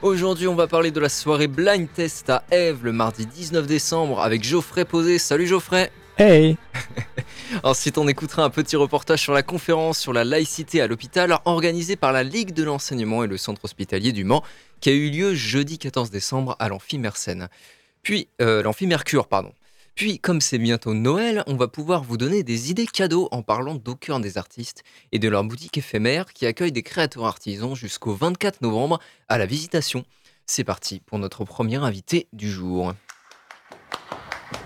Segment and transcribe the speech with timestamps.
[0.00, 4.20] Aujourd'hui, on va parler de la soirée blind test à Eve le mardi 19 décembre
[4.20, 5.18] avec Geoffrey Posé.
[5.18, 6.56] Salut Geoffrey Hey
[7.64, 11.96] Ensuite, on écoutera un petit reportage sur la conférence sur la laïcité à l'hôpital organisée
[11.96, 14.44] par la Ligue de l'enseignement et le centre hospitalier du Mans
[14.80, 17.48] qui a eu lieu jeudi 14 décembre à l'Amphi Mersenne.
[18.04, 19.52] Puis, euh, l'Amphi Mercure, pardon.
[19.98, 23.74] Puis, comme c'est bientôt Noël, on va pouvoir vous donner des idées cadeaux en parlant
[23.74, 28.14] d'au cœur des artistes et de leur boutique éphémère qui accueille des créateurs artisans jusqu'au
[28.14, 30.04] 24 novembre à la Visitation.
[30.46, 32.94] C'est parti pour notre premier invité du jour.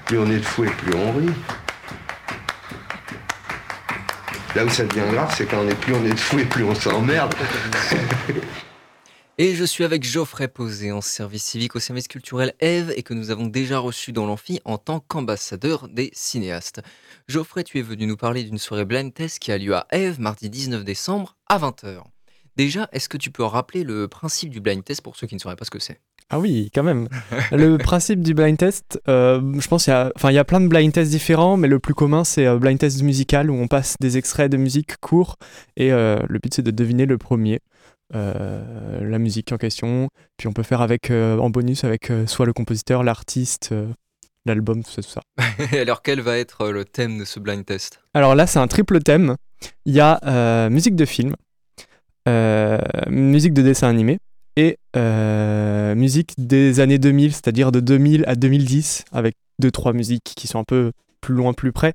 [0.05, 1.33] Plus on est de fou et plus on rit.
[4.55, 6.45] Là où ça devient grave, c'est quand on est plus on est de fou et
[6.45, 7.35] plus on s'emmerde.
[9.39, 13.15] Et je suis avec Geoffrey Posé en service civique au service culturel Eve et que
[13.15, 16.83] nous avons déjà reçu dans l'amphi en tant qu'ambassadeur des cinéastes.
[17.29, 20.21] Geoffrey, tu es venu nous parler d'une soirée blind test qui a lieu à Eve
[20.21, 22.03] mardi 19 décembre à 20h.
[22.57, 25.41] Déjà, est-ce que tu peux rappeler le principe du blind test pour ceux qui ne
[25.41, 25.99] sauraient pas ce que c'est?
[26.29, 27.09] Ah oui, quand même.
[27.53, 30.45] le principe du blind test, euh, je pense qu'il y, a, enfin, il y a
[30.45, 33.55] plein de blind tests différents, mais le plus commun, c'est euh, blind test musical où
[33.55, 35.39] on passe des extraits de musique courts
[35.79, 37.61] et euh, le but, c'est de deviner le premier.
[38.15, 42.53] Euh, la musique en question, puis on peut faire avec en bonus avec soit le
[42.53, 43.75] compositeur, l'artiste,
[44.45, 45.23] l'album, tout ça, tout ça.
[45.79, 48.01] Alors, quel va être le thème de ce blind test?
[48.15, 49.37] Alors là, c'est un triple thème.
[49.85, 51.35] Il y a euh, musique de film,
[52.29, 54.19] euh, musique de dessin animé
[54.57, 60.33] et euh, musique des années 2000, c'est-à-dire de 2000 à 2010, avec deux trois musiques
[60.37, 61.95] qui sont un peu plus loin, plus près.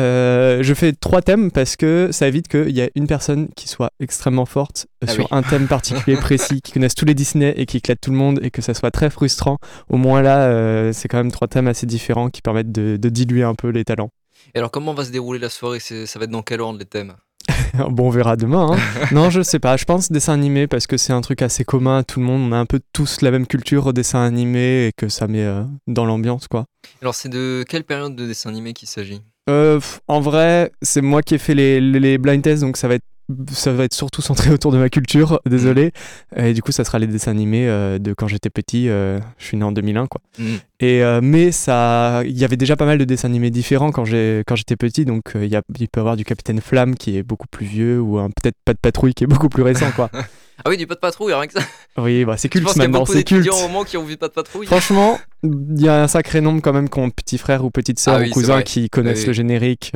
[0.00, 3.68] Euh, je fais trois thèmes parce que ça évite qu'il y ait une personne qui
[3.68, 5.28] soit extrêmement forte Ah sur oui.
[5.30, 8.40] un thème particulier précis, qui connaisse tous les Disney et qui éclate tout le monde
[8.42, 9.58] et que ça soit très frustrant.
[9.88, 13.08] Au moins là, euh, c'est quand même trois thèmes assez différents qui permettent de, de
[13.08, 14.10] diluer un peu les talents.
[14.54, 15.78] Et alors, comment va se dérouler la soirée?
[15.80, 17.14] Ça va être dans quel ordre les thèmes?
[17.90, 18.72] Bon, on verra demain.
[18.72, 18.78] hein.
[19.12, 19.76] non, je sais pas.
[19.76, 22.40] Je pense dessin animé parce que c'est un truc assez commun à tout le monde.
[22.42, 25.42] On a un peu tous la même culture au dessin animé et que ça met
[25.44, 26.66] euh, dans l'ambiance, quoi.
[27.02, 29.20] Alors, c'est de quelle période de dessin animé qu'il s'agit?
[29.50, 29.78] Euh,
[30.08, 33.04] en vrai, c'est moi qui ai fait les- les blind tests, donc ça va être
[33.52, 35.92] ça va être surtout centré autour de ma culture, désolé.
[36.36, 38.88] Et du coup, ça sera les dessins animés euh, de quand j'étais petit.
[38.88, 40.20] euh, je suis né en 2001, quoi.
[40.38, 40.56] Hmm.
[40.80, 44.04] Et euh, mais ça, il y avait déjà pas mal de dessins animés différents quand
[44.04, 46.94] j'ai quand j'étais petit, donc il y a, il peut y avoir du Capitaine Flamme
[46.96, 49.62] qui est beaucoup plus vieux ou un peut-être pas de patrouille qui est beaucoup plus
[49.62, 50.10] récent, quoi.
[50.64, 51.66] Ah oui, du pas de patrouille, rien que ça.
[51.98, 53.48] Oui, bah c'est Je culte pense y a maintenant, beaucoup c'est culte.
[53.50, 54.66] au moment qui ont vu pas de patrouille.
[54.68, 57.98] Franchement, il y a un sacré nombre quand même qui ont petit frère ou petite
[57.98, 59.90] sœur Ah ou cousin qui connaissent Oui, le générique,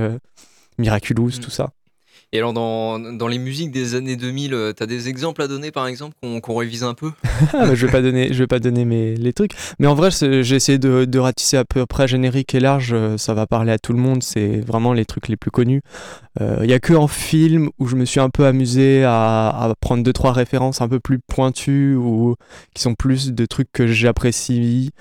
[0.79, 1.41] Miraculous, Mm.
[1.41, 1.71] tout ça.
[2.33, 5.71] Et alors, dans, dans les musiques des années 2000, euh, t'as des exemples à donner,
[5.71, 7.11] par exemple, qu'on révise un peu?
[7.55, 9.53] Ah, bah, je vais pas donner, je vais pas donner mes, les trucs.
[9.79, 12.93] Mais en vrai, j'ai essayé de, ratisser à peu près générique et large.
[12.93, 14.23] euh, Ça va parler à tout le monde.
[14.23, 15.81] C'est vraiment les trucs les plus connus.
[16.41, 19.75] Il y a que en film où je me suis un peu amusé à, à
[19.81, 22.37] prendre deux trois références un peu plus pointues ou
[22.75, 24.93] qui sont plus de trucs que j'apprécie.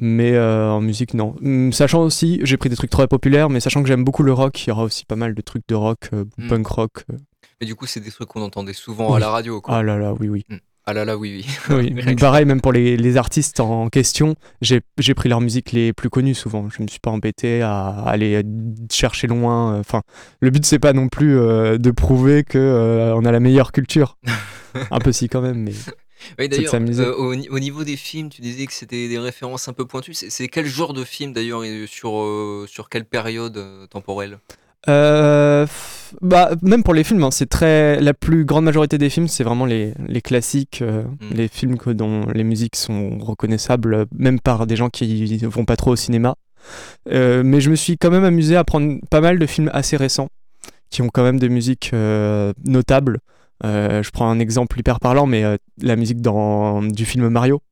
[0.00, 1.34] Mais euh, en musique, non.
[1.42, 4.32] Hum, Sachant aussi, j'ai pris des trucs très populaires, mais sachant que j'aime beaucoup le
[4.32, 6.48] rock, il y aura aussi pas mal de trucs de rock, euh, Mm.
[6.48, 7.04] punk rock.
[7.12, 7.16] euh.
[7.60, 9.76] Mais du coup, c'est des trucs qu'on entendait souvent à la radio, quoi.
[9.78, 10.44] Ah là là, oui, oui.
[10.88, 12.14] Ah là là, oui, oui.
[12.20, 14.82] Pareil, même pour les, les artistes en question, j'ai
[15.16, 16.68] pris leurs musiques les plus connues souvent.
[16.68, 18.42] Je me suis pas embêté à aller
[18.92, 19.78] chercher loin.
[19.80, 20.02] Enfin,
[20.40, 23.72] le but c'est pas non plus euh, de prouver que euh, on a la meilleure
[23.72, 24.18] culture.
[24.90, 25.72] Un peu si quand même, mais
[26.38, 29.68] Oui, d'ailleurs, euh, au, ni- au niveau des films, tu disais que c'était des références
[29.68, 30.14] un peu pointues.
[30.14, 34.38] C'est quel genre de film, d'ailleurs, et sur, euh, sur quelle période euh, temporelle?
[36.22, 39.42] Bah, même pour les films, hein, c'est très la plus grande majorité des films, c'est
[39.44, 41.34] vraiment les, les classiques, euh, Mm.
[41.34, 45.76] les films que, dont les musiques sont reconnaissables, même par des gens qui vont pas
[45.76, 46.36] trop au cinéma.
[47.10, 50.28] Mais je me suis quand même amusé à prendre pas mal de films assez récents
[50.90, 51.92] qui ont quand même des musiques
[52.64, 53.18] notables.
[53.64, 57.62] Euh, je prends un exemple hyper parlant, mais euh, la musique dans, du film Mario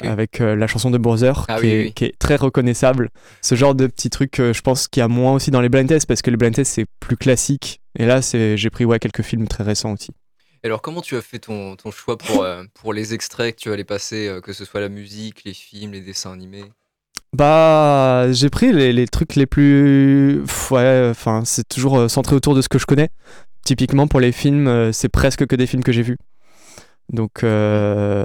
[0.00, 1.92] avec euh, la chanson de Bowser Ah qui, oui, est, oui.
[1.92, 3.10] qui est très reconnaissable.
[3.40, 5.68] Ce genre de petits trucs, euh, je pense qu'il y a moins aussi dans les
[5.68, 7.80] blind tests parce que les blind tests c'est plus classique.
[7.98, 10.10] Et là, j'ai pris ouais, quelques films très récents aussi.
[10.64, 13.84] Alors, comment tu as fait ton, ton choix pour, pour les extraits que tu allais
[13.84, 16.64] passer, que ce soit la musique, les films, les dessins animés?
[17.34, 20.42] Bah, j'ai pris les, les trucs les plus.
[20.70, 23.10] Ouais, enfin, c'est toujours centré autour de ce que je connais.
[23.64, 26.18] Typiquement, pour les films, euh, c'est presque que des films que j'ai vus.
[27.12, 28.24] Donc, euh,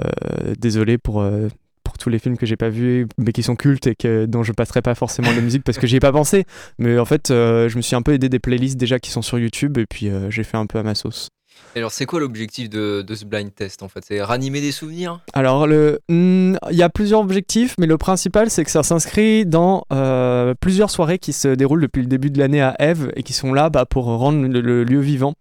[0.58, 1.48] désolé pour, euh,
[1.82, 4.42] pour tous les films que j'ai pas vus, mais qui sont cultes et que, dont
[4.42, 6.44] je passerai pas forcément de musique parce que j'y ai pas pensé.
[6.78, 9.38] Mais en fait, je me suis un peu aidé des playlists déjà qui sont sur
[9.38, 11.28] YouTube et puis j'ai fait un peu à ma sauce
[11.76, 14.04] alors, c'est quoi l'objectif de, ce blind test en fait?
[14.04, 15.20] C'est ranimer des souvenirs?
[15.34, 19.84] Alors, hmm, il y a plusieurs objectifs, mais le principal, c'est que ça s'inscrit dans
[19.92, 23.32] euh, plusieurs soirées qui se déroulent depuis le début de l'année à Eve et qui
[23.32, 25.34] sont là bah, pour rendre le, lieu vivant.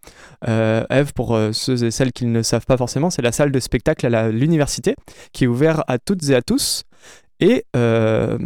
[0.47, 3.51] Euh, Eve, pour euh, ceux et celles qui ne savent pas forcément, c'est la salle
[3.51, 4.95] de spectacle à l'université
[5.33, 6.83] qui est ouverte à toutes et à tous.
[7.39, 8.37] Et euh,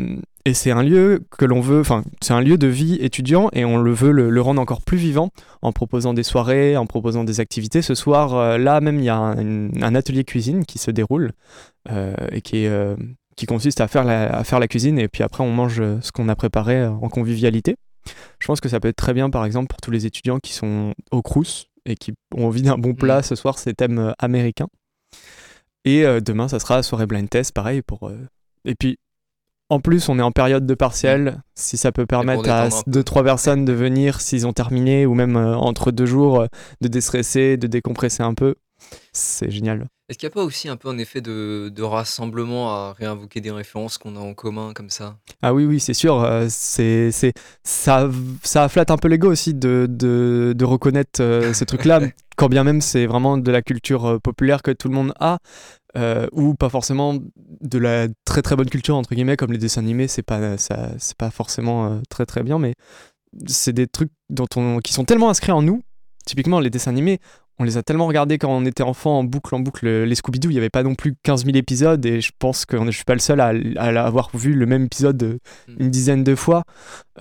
[0.45, 3.63] et c'est un lieu que l'on veut, enfin, c'est un lieu de vie étudiant et
[3.63, 5.29] on le veut le, rendre encore plus vivant
[5.61, 7.81] en proposant des soirées, en proposant des activités.
[7.81, 11.31] Ce soir, euh, là même, il y a un, atelier cuisine qui se déroule
[11.89, 12.67] euh, et qui,
[13.37, 16.11] qui consiste à faire, la, à faire la cuisine et puis après on mange ce
[16.11, 17.77] qu'on a préparé en convivialité.
[18.39, 20.51] Je pense que ça peut être très bien, par exemple, pour tous les étudiants qui
[20.51, 23.19] sont au Crous et qui ont envie d'un bon plat.
[23.19, 23.23] Mmh.
[23.23, 24.67] Ce soir, c'est thème américain.
[25.85, 28.11] Et demain, ça sera soirée blind test, pareil pour.
[28.65, 28.97] Et puis
[29.73, 31.41] en plus, on est en période de partiel.
[31.55, 35.35] Si ça peut permettre à deux trois personnes de venir s'ils ont terminé ou même
[35.35, 36.47] euh, entre deux jours euh,
[36.81, 38.55] de déstresser, de décompresser un peu,
[39.13, 39.87] c'est génial.
[40.09, 43.49] Est-ce qu'il n'y a pas aussi un peu un effet de, rassemblement à réinvoquer des
[43.49, 45.15] références qu'on a en commun comme ça?
[45.41, 46.21] Ah oui, oui, c'est sûr.
[46.21, 47.09] Euh, c'est,
[47.63, 48.09] ça,
[48.43, 51.19] ça flatte un peu l'ego aussi de, de, reconnaître
[51.53, 52.01] ces trucs-là,
[52.37, 55.39] quand bien même c'est vraiment de la culture populaire que tout le monde a.
[55.95, 57.19] Euh, ou pas forcément
[57.61, 60.89] de la très très bonne culture entre guillemets comme les dessins animés c'est pas ça
[60.97, 62.73] c'est pas forcément euh, très très bien mais
[63.45, 65.83] c'est des trucs dont on, qui sont tellement inscrits en nous.
[66.25, 67.19] Typiquement les dessins animés
[67.59, 70.49] on les a tellement regardés quand on était enfant en boucle en boucle les Scooby-Doo
[70.49, 73.03] il n'y avait pas non plus 15 000 épisodes et je pense que je suis
[73.03, 75.37] pas le seul à, à avoir vu le même épisode
[75.67, 75.75] hmm.
[75.77, 76.63] une dizaine de fois.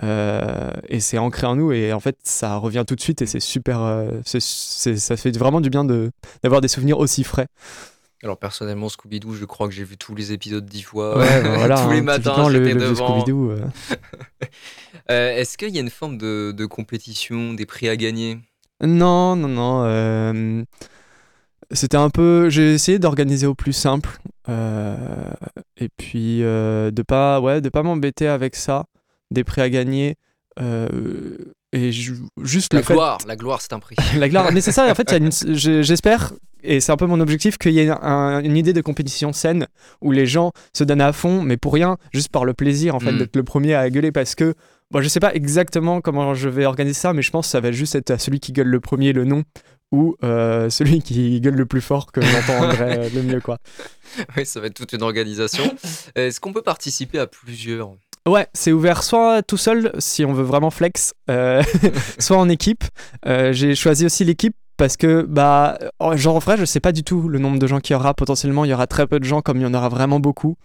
[0.01, 3.27] Euh, et c'est ancré en nous et en fait ça revient tout de suite et
[3.27, 5.85] c'est super ça fait vraiment du bien
[6.41, 7.45] d'avoir des souvenirs aussi frais
[8.23, 11.17] alors personnellement, Scooby-Doo, je crois que j'ai vu tous les épisodes dix fois.
[11.17, 13.19] Ouais, bah voilà, tous les hein, matins, j'étais devant.
[13.19, 13.51] Scooby-Doo.
[13.51, 13.65] Euh.
[15.11, 18.39] euh, Est-ce qu'il y a une forme de, de, compétition, des prix à gagner?
[18.81, 19.83] Non, non, non.
[19.83, 20.63] Euh,
[21.71, 22.49] c'était un peu.
[22.49, 24.17] J'ai essayé d'organiser au plus simple.
[24.47, 24.95] Euh,
[25.75, 28.85] et puis de pas, ouais, de pas m'embêter avec ça.
[29.31, 30.15] Des prix à gagner.
[30.61, 33.97] et juste la le gloire, la gloire, c'est un prix.
[34.17, 34.89] la gloire, mais c'est ça.
[34.89, 35.13] En fait,
[35.51, 36.31] j'espère
[36.63, 39.67] et c'est un peu mon objectif qu'il y ait une idée de compétition saine
[40.01, 42.99] où les gens se donnent à fond, mais pour rien, juste par le plaisir en
[42.99, 43.17] fait mm.
[43.17, 44.53] d'être le premier à gueuler parce que
[44.91, 47.59] bon, je sais pas exactement comment je vais organiser ça, mais je pense que ça
[47.59, 49.43] va juste être à celui qui gueule le premier le nom
[49.91, 53.57] ou euh, celui qui gueule le plus fort que j'entendrai le mieux quoi.
[54.37, 55.63] Oui, ça va être toute une organisation.
[56.13, 57.95] Est-ce qu'on peut participer à plusieurs?
[58.25, 61.61] Ouais, c'est ouvert soit tout seul si on veut vraiment flex, euh,
[62.19, 62.85] soit en équipe.
[63.25, 65.77] Euh, j'ai choisi aussi l'équipe parce que bah
[66.15, 68.13] genre en vrai je sais pas du tout le nombre de gens qu'il y aura
[68.13, 70.55] potentiellement il y aura très peu de gens comme il y en aura vraiment beaucoup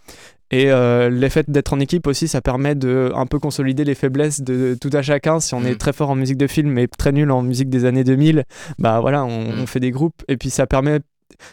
[0.50, 4.40] et euh, l'effet d'être en équipe aussi ça permet de un peu consolider les faiblesses
[4.40, 5.78] de, tout à chacun si on est mm.
[5.78, 8.44] très fort en musique de film mais très nul en musique des années 2000
[8.78, 9.66] bah voilà on, mm.
[9.66, 11.00] fait des groupes et puis ça permet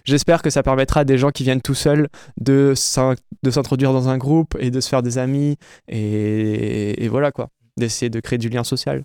[0.06, 2.08] J'espère que ça permettra à des gens qui viennent tout seuls
[2.40, 5.58] de s'introduire dans un groupe et de se faire des amis
[5.90, 9.04] et voilà quoi, d'essayer de créer du lien social.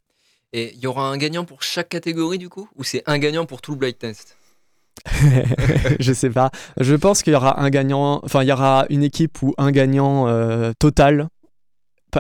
[0.52, 3.46] Et il y aura un gagnant pour chaque catégorie du coup Ou c'est un gagnant
[3.46, 4.36] pour tout le blind test?
[6.00, 6.50] Je sais pas.
[6.78, 9.70] Je pense qu'il y aura un gagnant, enfin il y aura une équipe ou un
[9.70, 11.28] gagnant euh, total.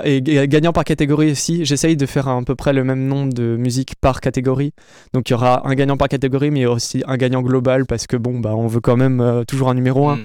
[0.04, 1.64] Et gagnant par catégorie aussi.
[1.64, 4.72] J'essaye de faire à peu près le même nombre de musiques par catégorie.
[5.12, 8.16] Donc il y aura un gagnant par catégorie, mais aussi un gagnant global parce que
[8.16, 10.20] bon, bah on veut quand même euh, toujours un numéro 1.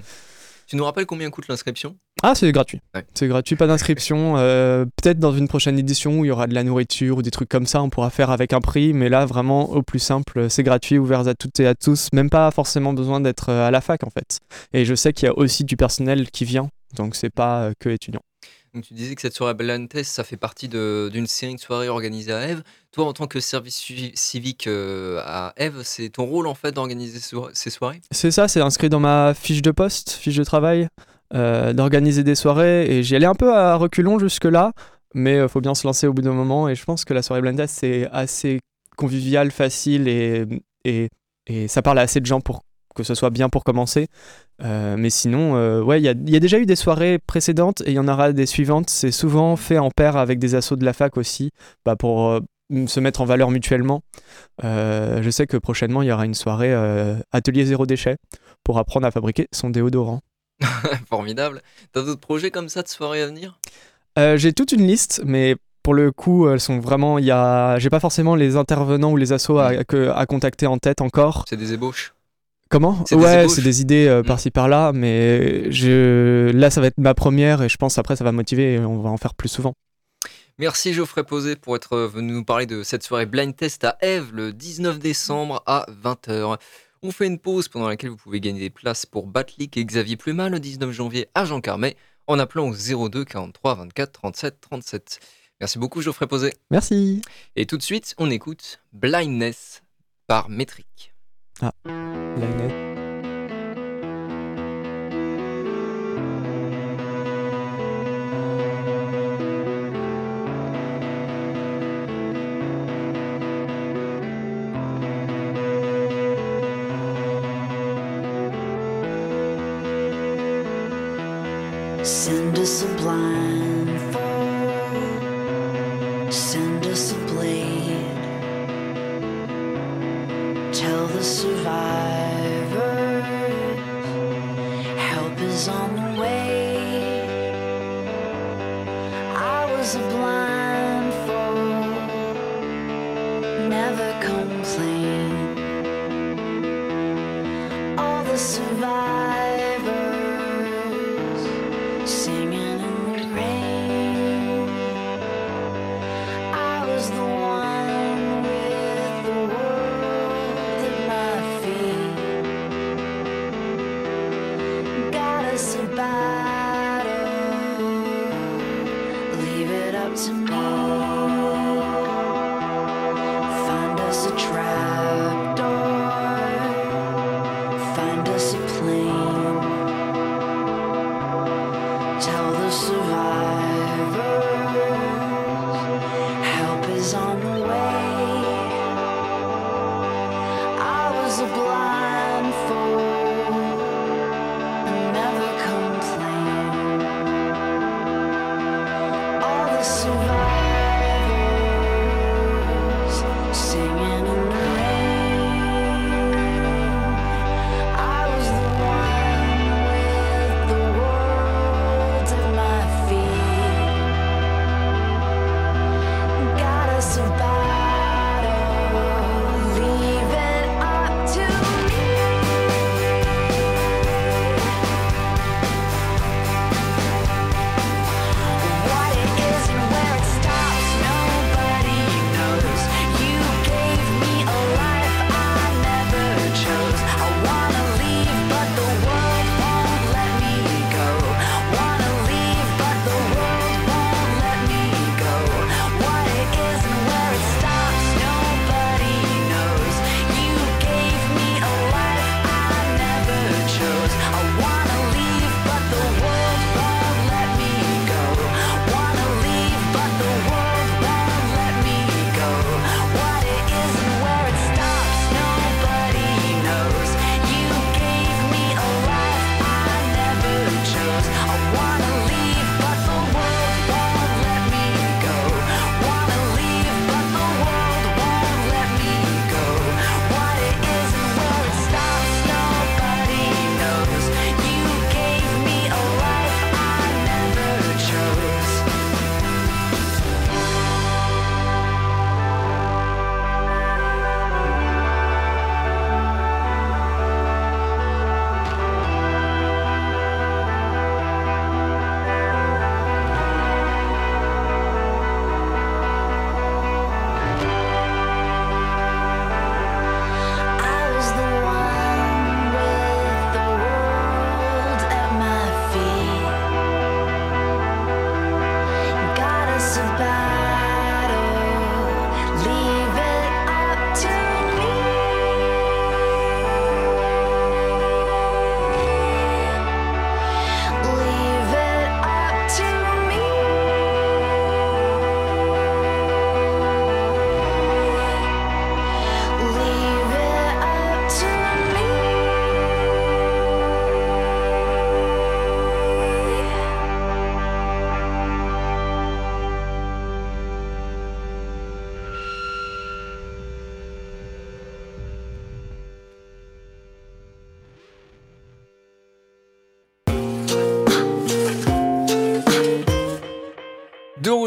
[0.67, 1.95] Tu nous rappelles combien coûte l'inscription?
[2.27, 2.81] Ah, c'est gratuit.
[3.13, 4.33] C'est gratuit, pas d'inscription.
[4.37, 7.29] Euh, peut-être dans une prochaine édition où il y aura de la nourriture ou des
[7.29, 8.93] trucs comme ça, on pourra faire avec un prix.
[8.93, 12.09] Mais là, vraiment, au plus simple, c'est gratuit, ouvert à toutes et à tous.
[12.13, 14.39] Même pas forcément besoin d'être euh, à la fac, en fait.
[14.73, 16.67] Et je sais qu'il y a aussi du personnel qui vient.
[16.95, 18.21] Donc, c'est pas euh, que étudiant.
[18.73, 21.87] Donc tu disais que cette soirée Blind Test, ça fait partie d'une série de soirées
[21.87, 22.61] organisées à Eve.
[22.91, 23.81] Toi, en tant que service
[24.15, 27.19] civique euh, à Eve, c'est ton rôle en fait d'organiser
[27.53, 28.01] ces soirées?
[28.11, 30.89] C'est ça, c'est inscrit dans ma fiche de poste, fiche de travail,
[31.31, 32.85] d'organiser des soirées.
[32.89, 34.71] Et j'y allais un peu à reculons jusque-là,
[35.15, 36.69] mais il euh, faut bien se lancer au bout d'un moment.
[36.69, 38.59] Et je pense que la soirée Blind Test, c'est assez
[38.95, 41.09] convivial, facile et,
[41.67, 42.61] ça parle à assez de gens pour
[42.95, 44.07] que ce soit bien pour commencer.
[44.63, 47.93] Euh, mais sinon, euh, ouais, il y a, déjà eu des soirées précédentes et il
[47.93, 48.89] y en aura des suivantes.
[48.89, 51.51] C'est souvent fait en paire avec des assos de la fac aussi,
[51.85, 52.39] bah, pour euh,
[52.87, 54.01] se mettre en valeur mutuellement.
[54.63, 56.73] je sais que prochainement, il y aura une soirée
[57.31, 58.15] atelier zéro déchet
[58.63, 60.21] pour apprendre à fabriquer son déodorant.
[61.09, 61.61] Formidable.
[61.91, 63.59] T'as d'autres projets comme ça de soirées à venir?
[64.17, 67.19] J'ai toute une liste, mais pour le coup, elles sont vraiment.
[67.19, 70.13] Il y a, j'ai pas forcément les intervenants ou les assos à, mm.
[70.15, 71.45] à contacter en tête encore.
[71.47, 72.15] C'est des ébauches.
[72.69, 73.03] Comment?
[73.11, 74.25] Ouais, c'est des idées euh, Mm.
[74.25, 76.51] par-ci par-là, mais je...
[76.51, 78.99] là, ça va être ma première et je pense après, ça va motiver et on
[78.99, 79.73] va en faire plus souvent.
[80.57, 84.31] Merci Geoffrey Posé pour être venu nous parler de cette soirée blind test à Eve
[84.33, 86.57] le 19 décembre à 20h.
[87.07, 90.17] On fait une pause pendant laquelle vous pouvez gagner des places pour Batlik et Xavier
[90.17, 91.95] Plumat le 19 janvier à Jean Carmet
[92.25, 95.19] en appelant au 02 43 24 37 37.
[95.61, 96.51] Merci beaucoup Geoffrey Posé.
[96.71, 97.21] Merci.
[97.55, 99.83] Et tout de suite, on écoute Blindness
[100.25, 101.13] par Métrique.
[101.61, 101.71] La
[102.57, 102.84] net.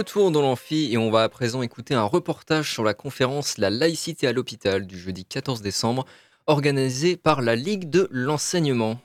[0.08, 3.68] Retour dans l'amphi et on va à présent écouter un reportage sur la conférence La
[3.68, 6.06] laïcité à l'hôpital du jeudi 14 décembre
[6.46, 8.98] organisée par la Ligue de l'enseignement.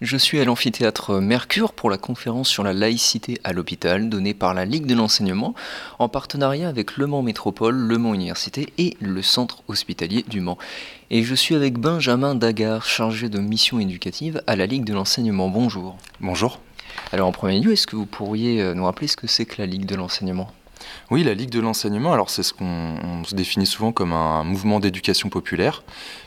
[0.00, 4.52] Je suis à l'amphithéâtre Mercure pour la conférence sur la laïcité à l'hôpital donnée par
[4.52, 5.54] la Ligue de l'enseignement
[6.00, 10.58] en partenariat avec Le Mans Métropole, Le Mans Université et le Centre hospitalier du Mans.
[11.10, 15.48] Et je suis avec Benjamin Dagard, chargé de mission éducative à la Ligue de l'enseignement.
[15.50, 15.96] Bonjour.
[16.20, 16.58] Bonjour.
[17.12, 19.56] Alors en premier lieu, est-ce que vous pourriez euh, nous rappeler ce que c'est que
[19.58, 20.50] la Ligue de l'enseignement?
[21.10, 24.42] Oui, la Ligue de l'enseignement, alors c'est ce qu'on on se définit souvent comme un
[24.42, 25.84] mouvement d'éducation populaire,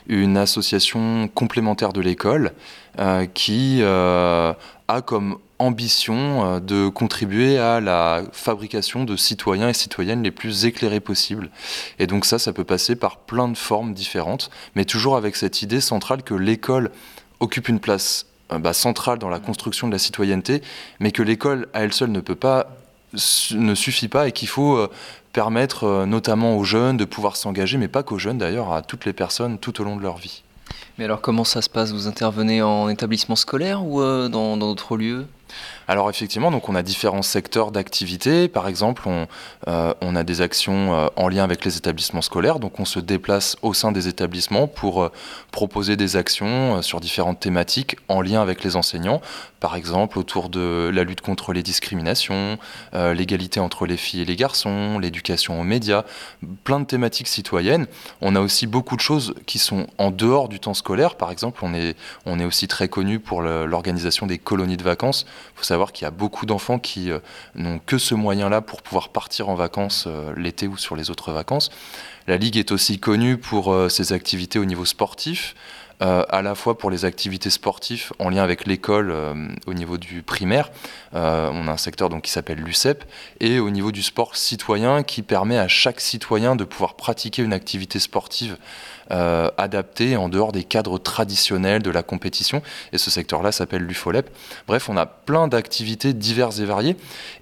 [0.08, 2.52] une association complémentaire de l'école
[2.98, 4.54] euh, qui euh,
[4.88, 11.00] a comme ambition de contribuer à la fabrication de citoyens et citoyennes les plus éclairés
[11.00, 11.50] possibles.
[11.98, 15.60] Et donc ça, ça peut passer par plein de formes différentes, mais toujours avec cette
[15.60, 16.90] idée centrale que l'école
[17.40, 20.62] occupe une place bah, centrale dans la construction de la citoyenneté,
[20.98, 22.66] mais que l'école à elle seule ne peut pas,
[23.52, 24.90] ne suffit pas et qu'il faut euh,
[25.32, 29.04] permettre euh, notamment aux jeunes de pouvoir s'engager, mais pas qu'aux jeunes d'ailleurs, à toutes
[29.04, 30.42] les personnes tout au long de leur vie.
[30.98, 31.92] Mais alors comment ça se passe?
[31.92, 35.26] Vous intervenez en établissement scolaire ou euh, dans d'autres lieux?
[35.90, 38.46] Alors effectivement, donc on a différents secteurs d'activité.
[38.46, 39.26] Par exemple, on,
[39.66, 42.60] euh, a des actions euh, en lien avec les établissements scolaires.
[42.60, 45.10] Donc on se déplace au sein des établissements pour euh,
[45.50, 49.20] proposer des actions sur différentes thématiques en lien avec les enseignants.
[49.58, 52.56] Par exemple, autour de la lutte contre les discriminations,
[52.94, 56.04] l'égalité entre les filles et les garçons, l'éducation aux médias,
[56.64, 57.86] plein de thématiques citoyennes.
[58.22, 61.16] On a aussi beaucoup de choses qui sont en dehors du temps scolaire.
[61.16, 61.94] Par exemple, on est,
[62.24, 65.26] on est aussi très connu pour l'organisation des colonies de vacances.
[65.54, 67.18] Il faut savoir qu'il y a beaucoup d'enfants qui euh,
[67.54, 71.32] n'ont que ce moyen-là pour pouvoir partir en vacances euh, l'été ou sur les autres
[71.32, 71.70] vacances.
[72.26, 75.54] La Ligue est aussi connue pour euh, ses activités au niveau sportif,
[76.02, 79.14] à la fois pour les activités sportives en lien avec l'école
[79.66, 80.70] au niveau du primaire.
[81.12, 83.04] On a un secteur donc, qui s'appelle l'UCEP,
[83.38, 87.52] et au niveau du sport citoyen qui permet à chaque citoyen de pouvoir pratiquer une
[87.52, 88.56] activité sportive
[89.12, 92.62] euh, adaptée en dehors des cadres traditionnels de la compétition.
[92.92, 94.30] Et ce secteur-là s'appelle l'UFOLEP.
[94.66, 96.96] Bref, on a plein d'activités diverses et variées.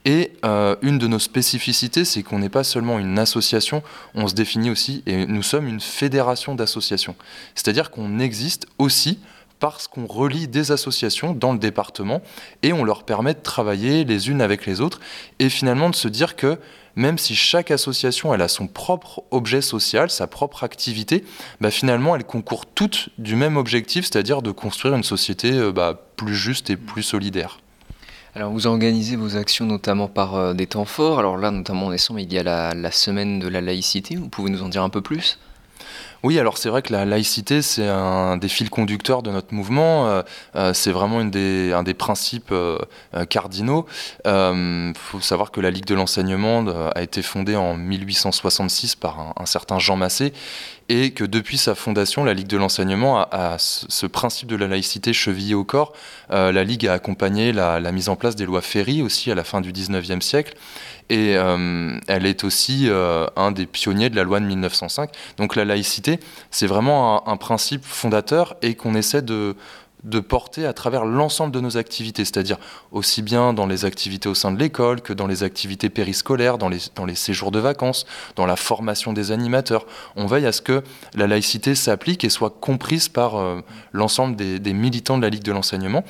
[0.04, 3.82] Et euh, une de nos spécificités, c'est qu'on n'est pas seulement une association,
[4.14, 7.16] on se définit aussi, et nous sommes une fédération d'associations.
[7.54, 9.18] C'est-à-dire qu'on existe aussi
[9.60, 12.22] parce qu'on relie des associations dans le département
[12.62, 15.00] et on leur permet de travailler les unes avec les autres
[15.38, 16.58] et finalement de se dire que
[16.98, 21.24] même si chaque association a son propre objet social, sa propre activité,
[21.60, 25.98] bah, finalement elles concourent toutes du même objectif, c'est-à-dire de construire une société euh, bah,
[26.16, 27.60] plus juste et plus solidaire.
[28.34, 31.20] Alors vous organisez vos actions notamment par euh, des temps forts.
[31.20, 34.16] Alors là, notamment en décembre, il y a la semaine de la laïcité.
[34.16, 35.38] Vous pouvez nous en dire un peu plus?
[36.24, 40.08] Oui, alors c'est vrai que la laïcité, c'est un des fils conducteurs de notre mouvement.
[40.08, 40.22] Euh,
[40.56, 41.24] euh, c'est vraiment un
[41.82, 42.78] des principes euh,
[43.30, 43.86] cardinaux.
[44.24, 49.46] Il faut savoir que la Ligue de l'enseignement a été fondée en 1866 par un
[49.46, 50.32] certain Jean Massé
[50.88, 55.12] et que depuis sa fondation, la Ligue de l'enseignement a, ce, principe de la laïcité
[55.12, 55.92] chevillé au corps.
[56.30, 59.44] Euh, la Ligue a accompagné la, mise en place des lois Ferry aussi à la
[59.44, 60.54] fin du 19e siècle.
[61.10, 65.10] Et euh, elle est aussi euh, un des pionniers de la loi de 1905.
[65.36, 66.20] Donc la laïcité,
[66.50, 69.56] c'est vraiment un principe fondateur et qu'on essaie de,
[70.08, 72.58] de porter à travers l'ensemble de nos activités, c'est-à-dire
[72.92, 76.68] aussi bien dans les activités au sein de l'école que dans les activités périscolaires, dans
[76.68, 79.86] les, dans les séjours de vacances, dans la formation des animateurs.
[80.16, 80.82] On veille à ce que
[81.14, 83.60] la laïcité s'applique et soit comprise par euh,
[83.92, 86.04] l'ensemble des, militants de la Ligue de l'enseignement.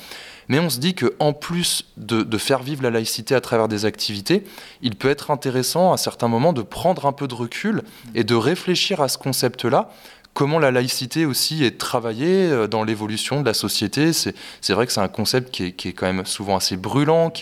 [0.49, 4.45] Mais on se dit qu'en plus de, faire vivre la laïcité à travers des activités,
[4.81, 7.83] il peut être intéressant à certains moments de prendre un peu de recul
[8.15, 9.91] et de réfléchir à ce concept-là
[10.39, 14.13] comment la laïcité aussi est travaillée dans l'évolution de la société.
[14.13, 17.33] C'est vrai que c'est un concept qui est, quand même souvent assez brûlant,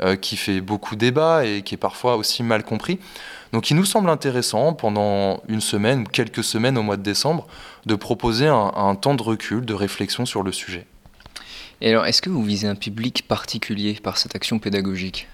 [0.00, 2.98] euh, qui fait beaucoup débat et qui est parfois aussi mal compris.
[3.52, 7.46] Donc il nous semble intéressant, pendant une semaine ou quelques semaines au mois de décembre,
[7.86, 10.86] de proposer un temps de recul, de réflexion sur le sujet.
[11.80, 15.28] Et alors, est-ce que vous visez un public particulier par cette action pédagogique?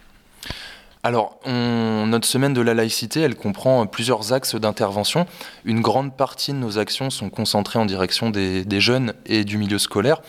[1.08, 5.24] Alors, notre semaine de la laïcité, elle comprend plusieurs axes d'intervention.
[5.64, 9.78] Une grande partie de nos actions sont concentrées en direction des, jeunes et du milieu
[9.78, 10.20] scolaire.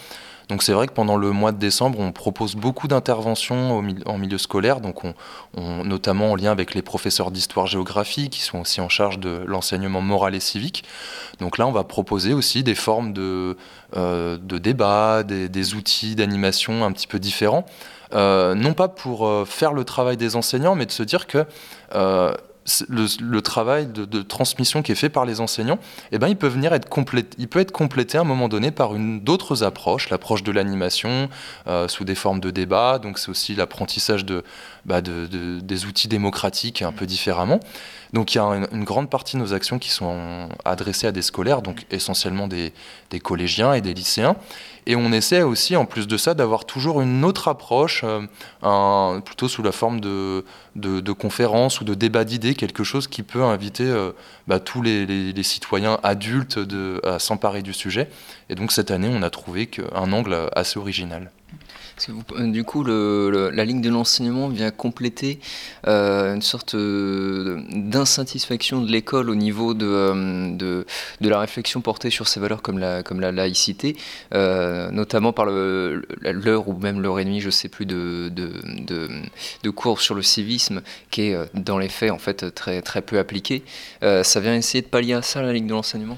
[0.47, 4.37] Donc c'est vrai que pendant le mois de décembre, on propose beaucoup d'interventions en milieu
[4.37, 9.19] scolaire, donc on, notamment en lien avec les professeurs d'histoire-géographie qui sont aussi en charge
[9.19, 10.85] de l'enseignement moral et civique.
[11.41, 13.57] Donc là, on va proposer aussi des formes de,
[13.97, 17.65] euh, de débat, des, des outils d'animation un petit peu différents.
[18.13, 21.45] Euh, non pas pour euh, faire le travail des enseignants, mais de se dire que
[21.93, 22.33] euh,
[22.87, 25.79] le, travail de, transmission qui est fait par les enseignants,
[26.11, 30.09] eh ben, il peut venir être complété, être à un moment donné par d'autres approches,
[30.09, 31.29] l'approche de l'animation
[31.87, 32.99] sous des formes de débat.
[32.99, 34.43] Donc c'est aussi l'apprentissage de,
[34.85, 37.59] bah, de- de- des outils démocratiques un peu différemment.
[38.13, 41.21] Donc il y a une, grande partie de nos actions qui sont adressées à des
[41.21, 42.73] scolaires, donc essentiellement des,
[43.21, 44.35] collégiens et des lycéens.
[44.87, 48.03] Et on essaie aussi, en plus de ça, d'avoir toujours une autre approche,
[48.63, 50.43] euh, plutôt sous la forme de,
[51.11, 54.11] conférences ou de débats d'idées, quelque chose qui peut inviter euh,
[54.47, 56.59] bah, tous les, citoyens adultes
[57.03, 58.09] à s'emparer du sujet.
[58.49, 61.29] Et donc cette année, on a trouvé un angle assez original.
[62.07, 65.39] Euh, du coup, la ligne de l'enseignement vient compléter
[65.87, 70.85] euh, une sorte euh, d'insatisfaction de l'école au niveau de,
[71.21, 73.95] la réflexion portée sur ces valeurs comme la, laïcité,
[74.31, 78.31] notamment par l'heure ou même l'heure et demie, je sais plus, de,
[79.75, 80.81] cours sur le civisme,
[81.11, 83.63] qui est dans les faits en fait très, très peu appliqué.
[84.01, 86.17] Ça vient essayer de pallier à ça, la ligne de l'enseignement?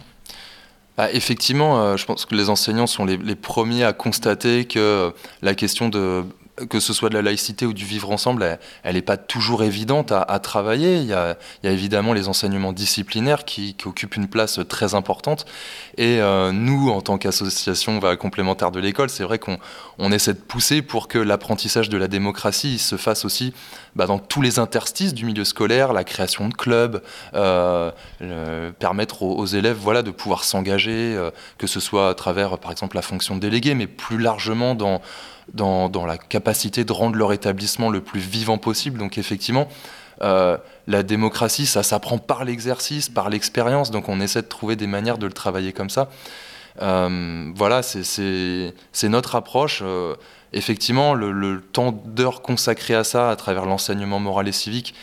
[0.97, 5.11] Ah, effectivement, euh, je pense que les enseignants sont les, premiers à constater que euh,
[5.41, 6.23] la question de
[6.69, 10.11] que ce soit de la laïcité ou du vivre ensemble, elle n'est pas toujours évidente
[10.11, 10.97] à, travailler.
[10.97, 15.45] Il y, a, évidemment les enseignements disciplinaires qui, occupent une place très importante.
[15.97, 19.57] Et euh, nous, en tant qu'association complémentaire de l'école, c'est vrai qu'on
[19.97, 23.53] on essaie de pousser pour que l'apprentissage de la démocratie se fasse aussi
[23.95, 27.01] bah, dans tous les interstices du milieu scolaire, la création de clubs,
[27.33, 27.91] euh,
[28.79, 32.71] permettre aux, aux élèves voilà, de pouvoir s'engager, euh, que ce soit à travers, par
[32.71, 35.01] exemple, la fonction de délégué, mais plus largement dans,
[35.53, 38.97] dans, la capacité de rendre leur établissement le plus vivant possible.
[38.97, 39.67] Donc effectivement,
[40.21, 44.87] euh, la démocratie, ça s'apprend par l'exercice, par l'expérience, donc on essaie de trouver des
[44.87, 46.09] manières de le travailler comme ça.
[46.81, 49.81] Euh, voilà, c'est- notre approche.
[49.83, 50.15] Euh,
[50.53, 54.93] effectivement, le, temps d'heures consacré à ça, à travers l'enseignement moral et civique,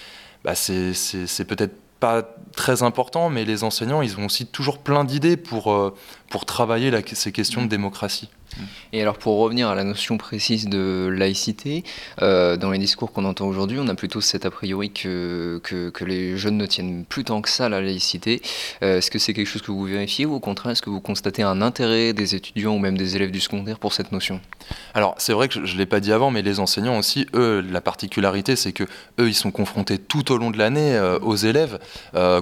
[0.44, 2.22] bah, c'est peut-être pas
[2.54, 5.94] très important, mais les enseignants, ils ont aussi toujours plein d'idées pour,
[6.30, 8.30] pour travailler ces questions de démocratie.
[8.92, 11.84] Et alors pour revenir à la notion précise de laïcité,
[12.22, 16.04] euh, dans les discours qu'on entend aujourd'hui, on a plutôt cet a priori que, que,
[16.04, 18.40] les jeunes ne tiennent plus tant que ça la laïcité.
[18.82, 21.00] Euh, est-ce que c'est quelque chose que vous vérifiez ou au contraire est-ce que vous
[21.00, 24.40] constatez un intérêt des étudiants ou même des élèves du secondaire pour cette notion?
[24.94, 27.64] Alors, c'est vrai que je ne l'ai pas dit avant, mais les enseignants aussi, eux,
[27.70, 28.84] la particularité, c'est que
[29.18, 31.78] eux, ils sont confrontés tout au long de l'année euh, aux élèves,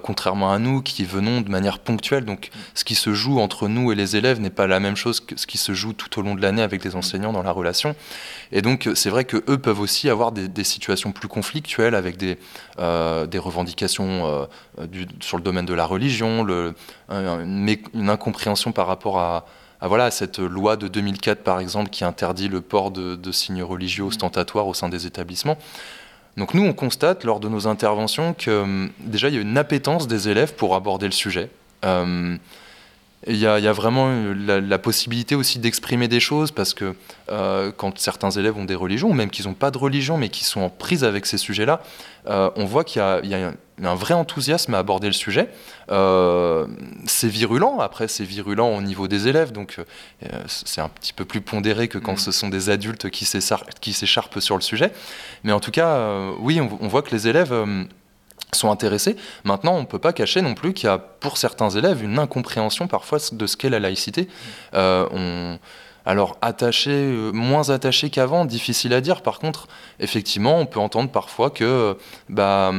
[0.02, 2.24] contrairement à nous qui venons de manière ponctuelle.
[2.24, 5.20] Donc, ce qui se joue entre nous et les élèves n'est pas la même chose
[5.20, 7.50] que ce qui se joue tout au long de l'année avec les enseignants dans la
[7.52, 7.94] relation.
[8.52, 12.16] Et donc, c'est vrai que eux peuvent aussi avoir des, des situations plus conflictuelles avec
[12.16, 12.38] des,
[12.78, 14.46] euh, des revendications
[14.78, 16.74] euh, du- sur le domaine de la religion, le,
[17.08, 19.44] un- une, une incompréhension par rapport à
[19.82, 24.04] voilà, cette loi de 2004, par exemple, qui interdit le port de, de signes religieux
[24.04, 25.58] ostentatoires au sein des établissements.
[26.36, 29.56] Donc nous, on constate lors de nos interventions que hum, déjà, il y a une
[29.58, 31.50] appétence des élèves pour aborder le sujet.
[31.84, 32.36] Euh,
[33.26, 36.50] il y, a, il y a vraiment euh, la, la possibilité aussi d'exprimer des choses
[36.52, 36.94] parce que
[37.30, 40.28] euh, quand certains élèves ont des religions, ou même qu'ils n'ont pas de religion, mais
[40.28, 41.80] qui sont en prise avec ces sujets-là,
[42.28, 43.52] euh, on voit qu'il y a, il y a
[43.82, 45.48] un, vrai enthousiasme à aborder le sujet.
[45.90, 46.66] Euh,
[47.06, 49.78] c'est virulent, après c'est virulent au niveau des élèves, donc
[50.46, 52.18] c'est un petit peu plus pondéré que quand Mhm.
[52.18, 54.92] ce sont des adultes qui s'échar- qui s'écharpent sur le sujet.
[55.44, 57.54] Mais en tout cas, oui, on, on voit que les élèves
[58.56, 59.16] sont intéressés.
[59.44, 62.18] Maintenant, on ne peut pas cacher non plus qu'il y a pour certains élèves une
[62.18, 64.28] incompréhension parfois de ce qu'est la laïcité.
[64.74, 65.56] Euh,
[66.06, 69.22] alors attaché, euh, moins attaché qu'avant, difficile à dire.
[69.22, 69.66] Par contre,
[69.98, 71.96] effectivement, on peut entendre parfois que
[72.28, 72.72] bah,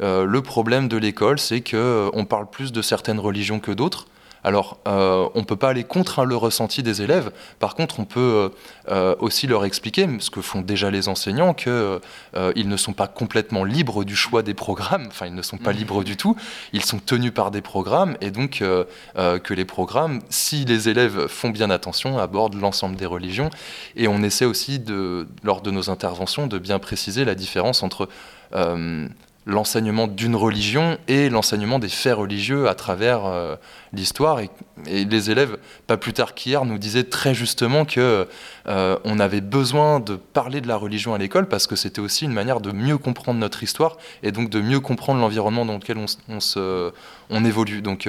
[0.00, 4.06] euh, le problème de l'école, c'est que on parle plus de certaines religions que d'autres.
[4.44, 7.30] Alors, euh, on ne peut pas aller contre hein, le ressenti des élèves.
[7.60, 8.48] Par contre, on peut euh,
[8.88, 12.00] euh, aussi leur expliquer, ce que font déjà les enseignants, qu'ils
[12.34, 15.06] ne sont pas complètement libres du choix des programmes.
[15.08, 15.78] Enfin, ils ne sont pas Mhm.
[15.78, 16.36] libres du tout.
[16.72, 18.16] Ils sont tenus par des programmes.
[18.20, 18.84] Et donc, euh,
[19.16, 23.50] euh, que les programmes, si les élèves font bien attention, abordent l'ensemble des religions.
[23.96, 28.08] Et on essaie aussi, de, lors de nos interventions, de bien préciser la différence entre
[28.54, 29.06] euh,
[29.44, 33.56] l'enseignement d'une religion et l'enseignement des faits religieux à travers euh,
[33.92, 34.40] l'histoire.
[34.40, 34.50] Et,
[34.86, 38.26] les élèves, pas plus tard qu'hier, nous disaient très justement que
[38.66, 42.24] euh, on avait besoin de parler de la religion à l'école parce que c'était aussi
[42.24, 45.98] une manière de mieux comprendre notre histoire et donc de mieux comprendre l'environnement dans lequel
[46.28, 46.92] on, se,
[47.30, 47.82] on évolue.
[47.82, 48.08] Donc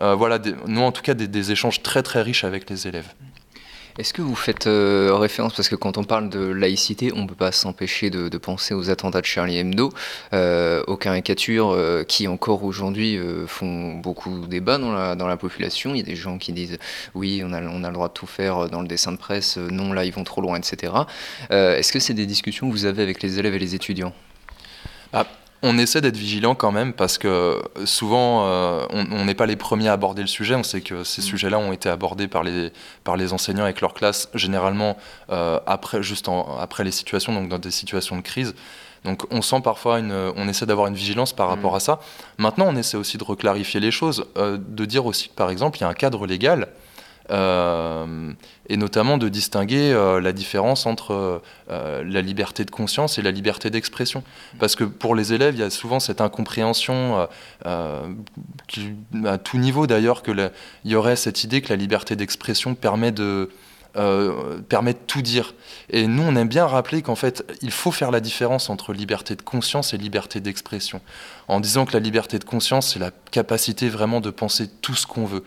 [0.00, 3.12] euh, voilà, nous en tout cas des, des échanges très très riches avec les élèves.
[3.98, 7.26] Est-ce que vous faites euh, référence, parce que quand on parle de laïcité, on ne
[7.26, 9.90] peut pas s'empêcher de, penser aux attentats de Charlie Hebdo,
[10.34, 14.92] euh, aux caricatures euh, qui encore aujourd'hui font beaucoup débat dans
[15.26, 15.94] la, population.
[15.94, 16.78] Il y a des gens qui disent
[17.14, 20.04] oui, on a, le droit de tout faire dans le dessin de presse, non, là
[20.04, 20.92] ils vont trop loin, etc.
[21.50, 24.12] Est-ce que c'est des discussions que vous avez avec les élèves et les étudiants?
[25.62, 29.88] On essaie d'être vigilant quand même parce que souvent euh, on n'est pas les premiers
[29.88, 30.54] à aborder le sujet.
[30.54, 31.24] On sait que ces Mm.
[31.24, 32.72] sujets-là ont été abordés par les,
[33.04, 34.96] par les enseignants avec leur classe généralement
[35.30, 38.54] euh, après, juste en- après les situations, donc dans des situations de crise.
[39.04, 41.76] Donc on sent parfois une, on essaie d'avoir une vigilance par rapport Mm.
[41.76, 42.00] à ça.
[42.38, 45.78] Maintenant on essaie aussi de reclarifier les choses, euh, de dire aussi que par exemple
[45.78, 46.68] il y a un cadre légal.
[47.30, 48.32] Euh,
[48.68, 53.30] et notamment de distinguer euh, la différence entre euh, la liberté de conscience et la
[53.30, 54.22] liberté d'expression.
[54.58, 57.26] Parce que pour les élèves, il y a souvent cette incompréhension,
[57.64, 60.50] à tout niveau d'ailleurs, que la-
[60.84, 63.50] il y aurait cette idée que la liberté d'expression permet de,
[63.96, 65.54] euh, permet de tout dire.
[65.90, 69.36] Et nous, on aime bien rappeler qu'en fait, il faut faire la différence entre liberté
[69.36, 71.00] de conscience et liberté d'expression.
[71.48, 75.06] En disant que la liberté de conscience, c'est la capacité vraiment de penser tout ce
[75.06, 75.44] qu'on veut.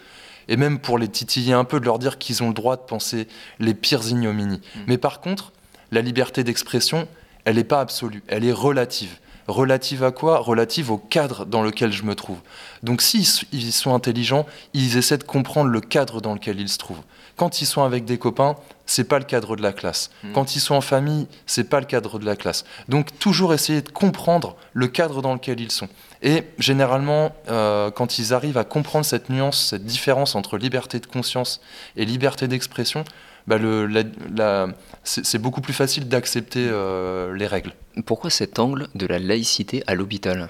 [0.50, 2.82] Et même pour les titiller un peu, de leur dire qu'ils ont le droit de
[2.82, 3.28] penser
[3.60, 4.62] les pires ignominies.
[4.88, 5.54] Mais par contre,
[5.92, 7.08] la liberté d'expression,
[7.46, 9.20] elle n'est pas absolue, elle est relative.
[9.48, 10.38] Relative à quoi?
[10.38, 12.38] Relative au cadre dans lequel je me trouve.
[12.84, 16.78] Donc s'ils ils sont intelligents, ils essaient de comprendre le cadre dans lequel ils se
[16.78, 17.02] trouvent.
[17.36, 18.58] Quand ils sont avec des copains,
[18.90, 20.10] c'est pas le cadre de la classe.
[20.24, 20.32] Mhm.
[20.34, 22.66] Quand ils sont en famille, c'est pas le cadre de la classe.
[22.88, 25.88] Donc toujours essayer de comprendre le cadre dans lequel ils sont.
[26.24, 31.06] Et généralement, euh, quand ils arrivent à comprendre cette nuance, cette différence entre liberté de
[31.06, 31.62] conscience
[31.96, 33.06] et liberté d'expression,
[33.48, 34.04] bah, le- la-
[34.36, 34.68] la-
[35.04, 37.74] c'est c'est beaucoup plus facile d'accepter euh, les règles.
[38.08, 40.50] Pourquoi cet angle de la laïcité à l'hôpital?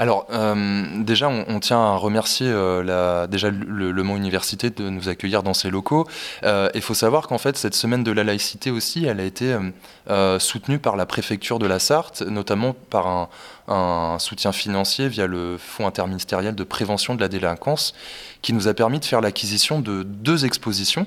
[0.00, 0.54] Alors, euh,
[1.02, 5.68] déjà, on, tient à remercier euh, déjà le, Mans Université de nous accueillir dans ses
[5.68, 6.06] locaux.
[6.42, 9.60] Il faut savoir qu'en fait, cette semaine de la laïcité aussi, elle a été euh,
[10.08, 13.28] euh, soutenue par la préfecture de la Sarthe, notamment par
[13.68, 17.92] un soutien financier via le Fonds interministériel de prévention de la délinquance,
[18.40, 21.06] qui nous a permis de faire l'acquisition de deux expositions.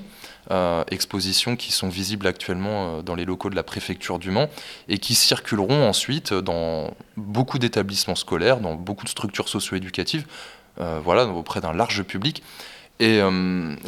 [0.50, 4.50] Euh, expositions qui sont visibles actuellement euh, dans les locaux de la préfecture du Mans
[4.88, 10.26] et qui circuleront ensuite dans beaucoup d'établissements scolaires, dans beaucoup de structures socio-éducatives,
[10.80, 12.42] euh, voilà, auprès d'un large public.
[13.00, 13.18] Et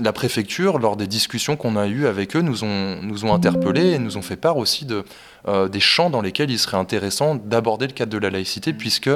[0.00, 4.16] la préfecture, lors des discussions qu'on a eues avec eux, nous ont, interpellés et nous
[4.16, 5.04] ont fait part aussi de,
[5.68, 9.10] des champs dans lesquels il serait intéressant d'aborder le cadre de la laïcité, puisque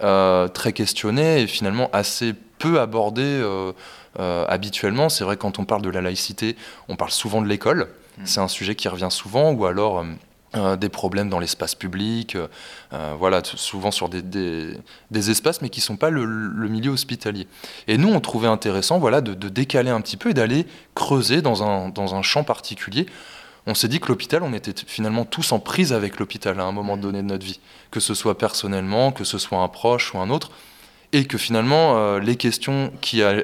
[0.00, 3.72] très questionné et finalement assez peu abordé euh,
[4.18, 5.08] euh, habituellement.
[5.08, 6.56] C'est vrai, quand on parle de la laïcité,
[6.88, 7.88] on parle souvent de l'école.
[8.24, 10.04] C'est un sujet qui revient souvent, ou alors euh,
[10.56, 12.48] euh, des problèmes dans l'espace public, euh,
[13.16, 14.76] voilà, souvent sur des, des-
[15.12, 17.46] des espaces, mais qui ne sont pas le, le milieu hospitalier.
[17.86, 20.66] Et nous, on trouvait intéressant voilà, de, de décaler un petit peu et d'aller
[20.96, 23.06] creuser dans un, dans un champ particulier.
[23.68, 26.72] On s'est dit que l'hôpital, on était finalement tous en prise avec l'hôpital à un
[26.72, 27.60] moment donné de notre vie,
[27.92, 30.50] que ce soit personnellement, que ce soit un proche ou un autre,
[31.12, 33.42] et que finalement, euh, les questions qui, euh,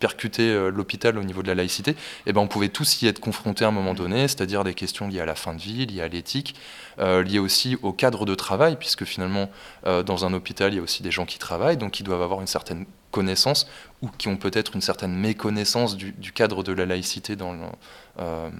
[0.00, 1.94] percutaient euh, l'hôpital au niveau de la laïcité,
[2.26, 5.06] eh ben, on pouvait tous y être confrontés à un moment donné, c'est-à-dire des questions
[5.06, 6.54] liées à la fin de vie, liées à l'éthique,
[6.98, 9.50] liées aussi au cadre de travail, puisque finalement,
[9.84, 12.40] dans un hôpital, il y a aussi des gens qui travaillent, donc qui doivent avoir
[12.40, 12.86] une certaine
[13.18, 13.66] connaissance,
[14.02, 17.60] ou qui ont peut-être une certaine méconnaissance du, du cadre de la laïcité dans le,
[18.18, 18.50] euh,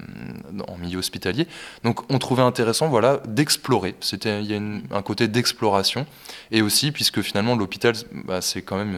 [0.68, 1.46] en milieu hospitalier.
[1.82, 6.06] Donc on trouvait intéressant voilà, d'explorer, C'était- il y a une- un côté d'exploration,
[6.50, 7.94] et aussi, puisque finalement l'hôpital,
[8.28, 8.94] bah, c'est quand même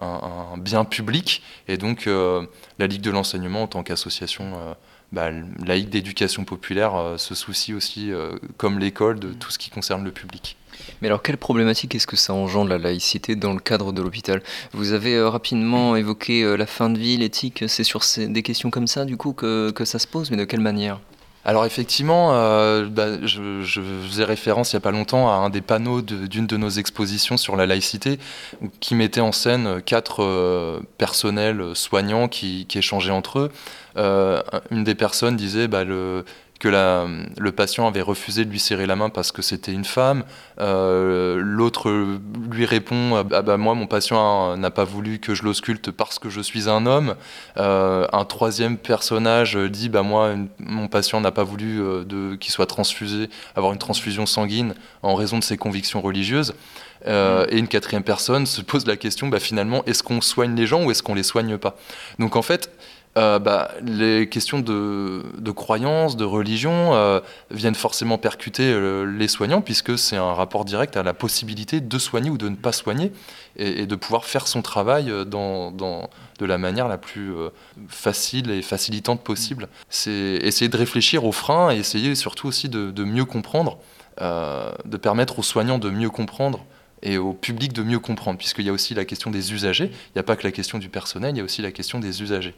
[0.00, 2.46] un, un- un bien public, et donc euh,
[2.78, 4.74] la Ligue de l'enseignement en tant qu'association euh,
[5.12, 5.30] bah,
[5.66, 10.04] laïque d'éducation populaire euh, se soucie aussi, euh, comme l'école, de tout ce qui concerne
[10.04, 10.56] le public.
[11.00, 14.42] Mais alors, quelle problématique est-ce que ça engendre la laïcité dans le cadre de l'hôpital?
[14.72, 17.64] Vous avez euh, rapidement évoqué euh, la fin de vie, l'éthique.
[17.68, 20.36] C'est sur ces- des questions comme ça, du coup, que, que ça se pose, mais
[20.36, 21.00] de quelle manière?
[21.42, 25.48] Alors effectivement, euh, bah, je, je faisais référence il n'y a pas longtemps à un
[25.48, 28.18] des panneaux de- d'une de, nos expositions sur la laïcité,
[28.80, 33.50] qui mettait en scène quatre euh, personnels soignants qui, qui échangeaient entre eux.
[33.96, 36.26] Euh, une des personnes disait bah, le,
[36.60, 36.68] que
[37.38, 40.24] le patient avait refusé de lui serrer la main parce que c'était une femme.
[40.60, 41.90] Euh, L'autre
[42.50, 46.28] lui répond ah bah, moi mon patient n'a pas voulu que je l'ausculte parce que
[46.28, 47.16] je suis un homme.
[47.56, 52.66] Euh, un troisième personnage dit bah moi mon patient n'a pas voulu euh, qu'il soit
[52.66, 56.54] transfusé, avoir une transfusion sanguine en raison de ses convictions religieuses.
[57.06, 60.84] Et une quatrième personne se pose la question bah, finalement est-ce qu'on soigne les gens
[60.84, 61.74] ou est-ce qu'on les soigne pas?
[62.18, 62.70] Donc en fait
[63.16, 67.18] euh, bah, les questions de, croyance, de religion euh,
[67.50, 71.98] viennent forcément percuter euh, les soignants puisque c'est un rapport direct à la possibilité de
[71.98, 73.12] soigner ou de ne pas soigner
[73.56, 77.32] et, de pouvoir faire son travail de la manière la plus
[77.88, 79.68] facile et facilitante possible.
[79.88, 83.78] C'est essayer de réfléchir aux freins et essayer surtout aussi de, mieux comprendre,
[84.20, 86.64] de permettre aux soignants de mieux comprendre
[87.02, 89.90] et au public de mieux comprendre, puisqu'il y a aussi la question des usagers.
[89.92, 91.98] Il n'y a pas que la question du personnel, il y a aussi la question
[91.98, 92.54] des usagers.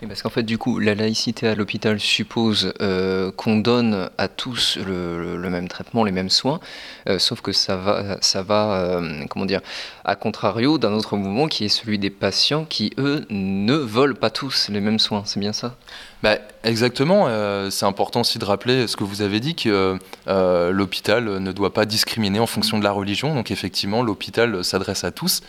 [0.00, 4.28] Et parce qu'en fait, du coup, la laïcité à l'hôpital suppose euh, qu'on donne à
[4.28, 6.60] tous le même traitement, les mêmes soins,
[7.08, 9.60] euh, sauf que ça va, ça va euh, comment dire,
[10.04, 14.30] à contrario d'un autre mouvement qui est celui des patients qui, eux, ne veulent pas
[14.30, 15.22] tous les mêmes soins.
[15.24, 15.76] C'est bien ça?
[16.22, 20.70] Bah, exactement, euh, c'est important aussi de rappeler ce que vous avez dit, que euh,
[20.70, 25.10] l'hôpital ne doit pas discriminer en fonction de la religion, donc effectivement l'hôpital s'adresse à
[25.10, 25.42] tous,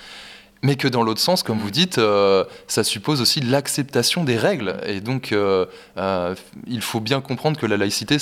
[0.62, 4.78] mais que dans l'autre sens, comme vous dites, euh, ça suppose aussi l'acceptation des règles,
[4.86, 5.34] et donc
[6.68, 8.18] il faut bien comprendre que la laïcité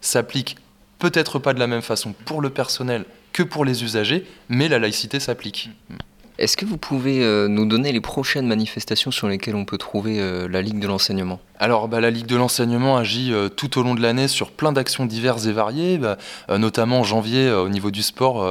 [0.00, 0.56] s'applique
[0.98, 4.78] peut-être pas de la même façon pour le personnel que pour les usagers, mais la
[4.78, 5.68] laïcité s'applique.
[6.38, 10.20] Est-ce que vous pouvez euh, nous donner les prochaines manifestations sur lesquelles on peut trouver
[10.20, 11.40] euh, la Ligue de l'enseignement?
[11.60, 14.72] Alors, bah, la Ligue de l'enseignement agit euh, tout au long de l'année sur plein
[14.72, 15.98] d'actions diverses et variées.
[15.98, 16.18] Bah,
[16.50, 18.44] euh, notamment en janvier, euh, au niveau du sport,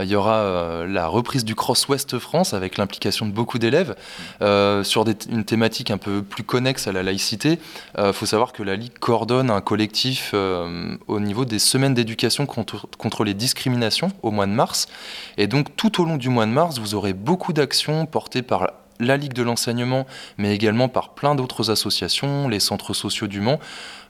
[0.00, 3.94] il y aura la reprise du Cross Ouest France avec l'implication de beaucoup d'élèves
[4.84, 7.58] sur une thématique un peu plus connexe à la laïcité.
[7.98, 12.86] Il faut savoir que la Ligue coordonne un collectif au niveau des semaines d'éducation contre,
[12.98, 14.86] contre les discriminations au mois de mars.
[15.36, 18.68] Et donc, tout au long du mois de mars, vous aurez beaucoup d'actions portées par
[19.00, 20.06] la Ligue de l'enseignement,
[20.38, 23.60] mais également par plein d'autres associations, les centres sociaux du Mans,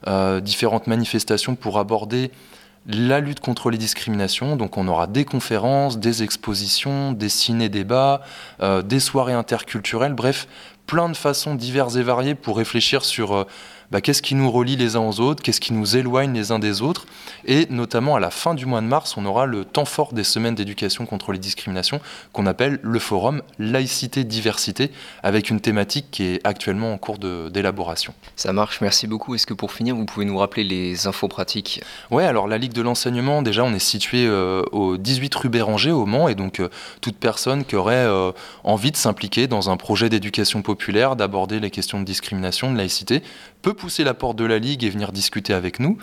[0.07, 2.31] euh, différentes manifestations pour aborder
[2.87, 4.55] la lutte contre les discriminations.
[4.55, 8.21] Donc on aura des conférences, des expositions, des ciné-débats,
[8.61, 10.47] euh, des soirées interculturelles, bref,
[10.85, 13.43] plein de façons diverses et variées pour réfléchir sur euh,
[13.91, 16.59] bah, qu'est-ce qui nous relie les uns aux autres, qu'est-ce qui nous éloigne les uns
[16.59, 17.05] des autres?
[17.45, 20.25] Et notamment à la fin du mois de mars, on aura le temps fort des
[20.25, 22.01] semaines d'éducation contre les discriminations
[22.33, 24.91] qu'on appelle le forum laïcité-diversité,
[25.23, 28.13] avec une thématique qui est actuellement en cours d'élaboration.
[28.35, 29.35] Ça marche, merci beaucoup.
[29.35, 31.81] Est-ce que pour finir, vous pouvez nous rappeler les infos pratiques?
[32.11, 35.91] Ouais, alors la Ligue de l'enseignement, déjà, on est situé euh, au 18 rue Béranger,
[35.91, 36.69] au Mans, et donc euh,
[36.99, 38.31] toute personne qui aurait euh,
[38.65, 43.23] envie de s'impliquer dans un projet d'éducation populaire, d'aborder les questions de discrimination, de laïcité,
[43.61, 45.97] peut pousser la porte de la Ligue et venir discuter avec nous.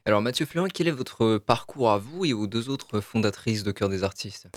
[0.07, 3.71] Alors Mathieu Fleury, quel est votre parcours à vous et aux deux autres fondatrices de
[3.71, 4.47] cœur des artistes?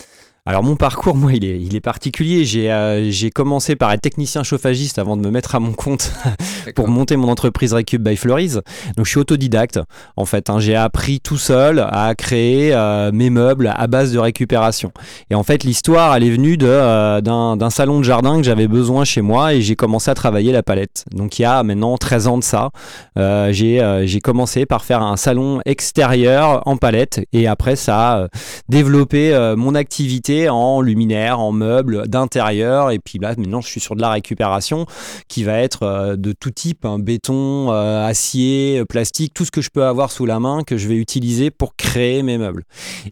[0.48, 2.46] Alors mon parcours, moi, il est, il est particulier.
[2.46, 6.10] J'ai euh, j'ai commencé par être technicien chauffagiste avant de me mettre à mon compte
[6.74, 8.54] pour monter mon entreprise Recube by Fleuris.
[8.96, 9.78] Donc je suis autodidacte
[10.16, 10.48] en fait.
[10.48, 10.58] hein.
[10.58, 14.90] J'ai appris tout seul à créer euh, mes meubles à base de récupération.
[15.28, 18.44] Et en fait l'histoire elle est venue de, euh, d'un d'un salon de jardin que
[18.44, 21.04] j'avais besoin chez moi et j'ai commencé à travailler la palette.
[21.10, 22.70] Donc il y a maintenant 13 ans de ça,
[23.16, 28.28] j'ai j'ai commencé par faire un salon extérieur en palette et après ça a
[28.70, 33.96] développé mon activité en luminaire, en meubles d'intérieur et puis là maintenant je suis sur
[33.96, 34.86] de la récupération
[35.28, 39.60] qui va être euh, de tout type, hein, béton, euh, acier, plastique, tout ce que
[39.60, 42.64] je peux avoir sous la main que je vais utiliser pour créer mes meubles.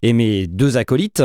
[0.02, 1.22] Et mes deux acolytes,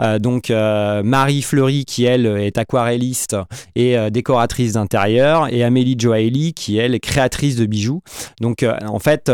[0.00, 3.36] euh, donc Marie Fleury qui elle est aquarelliste
[3.74, 8.02] et décoratrice d'intérieur et Amélie Joailly qui elle est créatrice de bijoux.
[8.40, 9.30] Donc en fait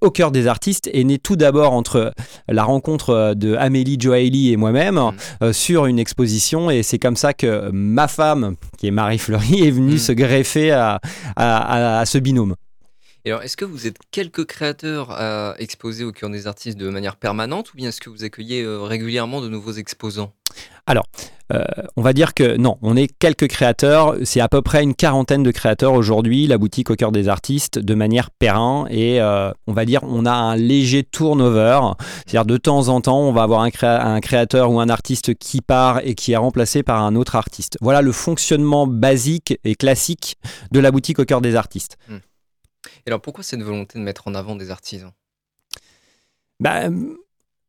[0.00, 2.12] au cœur des artistes est né tout d'abord entre
[2.48, 5.10] la rencontre de Amélie Joailly et moi-même euh,
[5.52, 9.70] sur une exposition et c'est comme ça que ma femme, qui est Marie Fleury, est
[9.70, 9.98] venue Mm.
[9.98, 11.00] se greffer à,
[11.36, 12.54] à- à- à ce binôme.
[13.26, 16.90] Et alors, est-ce que vous êtes quelques créateurs à exposer au cœur des artistes de
[16.90, 20.32] manière permanente ou bien est-ce que vous accueillez euh, régulièrement de nouveaux exposants?
[21.52, 21.62] Euh,
[21.96, 25.42] on va dire que non, on est quelques créateurs, c'est à peu près une quarantaine
[25.42, 29.74] de créateurs aujourd'hui, la boutique au cœur des artistes, de manière pérenne, et euh, on
[29.74, 31.80] va dire on a un léger turnover,
[32.26, 35.34] c'est-à-dire de temps en temps on va avoir un, créa- un créateur ou un artiste
[35.34, 37.76] qui part et qui est remplacé par un autre artiste.
[37.82, 40.36] Voilà le fonctionnement basique et classique
[40.72, 41.98] de la boutique au cœur des artistes.
[43.06, 45.12] Et alors, pourquoi cette volonté de mettre en avant des artisans?
[46.58, 46.88] Bah,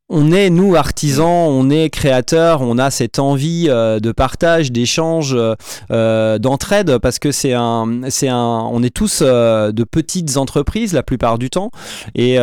[0.08, 5.34] on est, nous, artisans, on est créateurs, on a cette envie euh, de partage, d'échange,
[5.34, 5.54] euh,
[5.90, 11.02] euh, d'entraide, parce que c'est un, c'est un, on est tous de petites entreprises la
[11.02, 11.70] plupart du temps,
[12.14, 12.38] et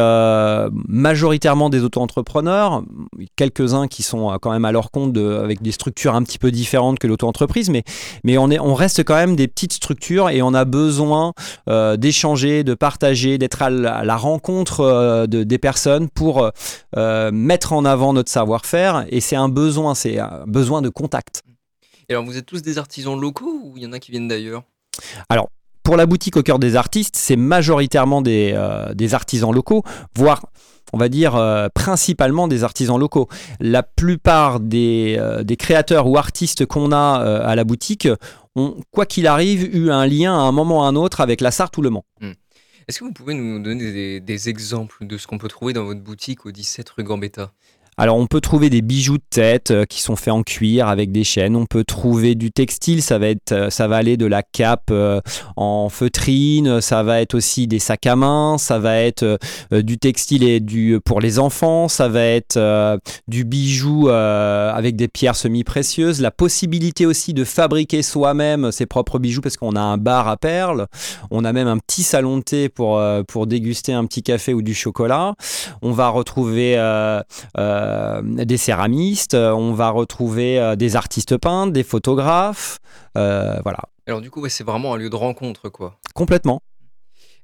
[0.87, 2.83] majoritairement des auto-entrepreneurs,
[3.35, 6.99] quelques-uns qui sont quand même à leur compte avec des structures un petit peu différentes
[6.99, 7.83] que l'auto-entreprise, mais,
[8.23, 11.33] mais on, est, on reste quand même des petites structures et on a besoin
[11.67, 16.51] d'échanger, de partager, d'être à la, rencontre de, des personnes pour
[16.97, 21.43] euh, mettre en avant notre savoir-faire et c'est un besoin, c'est un besoin de contact.
[22.09, 24.27] Et alors, vous êtes tous des artisans locaux ou il y en a qui viennent
[24.27, 24.63] d'ailleurs?
[25.83, 29.83] Pour la boutique au cœur des artistes, c'est majoritairement des, euh, des artisans locaux,
[30.15, 30.41] voire
[30.93, 33.27] on va dire euh, principalement des artisans locaux.
[33.59, 37.19] La plupart des, euh, des créateurs ou artistes qu'on a
[37.51, 38.07] à la boutique
[38.55, 41.39] ont, quoi qu'il arrive, eu un lien à un moment ou à un autre avec
[41.39, 42.05] la Sarthe ou le Mans.
[42.87, 46.01] Est-ce que vous pouvez nous donner des, exemples de ce qu'on peut trouver dans votre
[46.01, 47.53] boutique au 17 rue Gambetta?
[47.97, 51.11] Alors on peut trouver des bijoux de tête euh, qui sont faits en cuir avec
[51.11, 51.55] des chaînes.
[51.55, 54.89] On peut trouver du textile, ça va être, euh, ça va aller de la cape
[54.89, 55.21] euh,
[55.55, 59.37] en feutrine, ça va être aussi des sacs à main, ça va être
[59.71, 62.59] du textile et du pour les enfants, ça va être
[63.27, 66.21] du bijou avec des pierres semi-précieuses.
[66.21, 70.37] La possibilité aussi de fabriquer soi-même ses propres bijoux parce qu'on a un bar à
[70.37, 70.87] perles,
[71.31, 74.61] on a même un petit salon de thé pour pour déguster un petit café ou
[74.61, 75.35] du chocolat.
[75.81, 76.77] On va retrouver
[77.83, 82.79] euh, des céramistes, euh, on va retrouver euh, des artistes peintres, des photographes,
[83.17, 85.99] euh, voilà, Alors, du coup, ouais, c'est vraiment un lieu de rencontre, quoi.
[86.13, 86.61] complètement.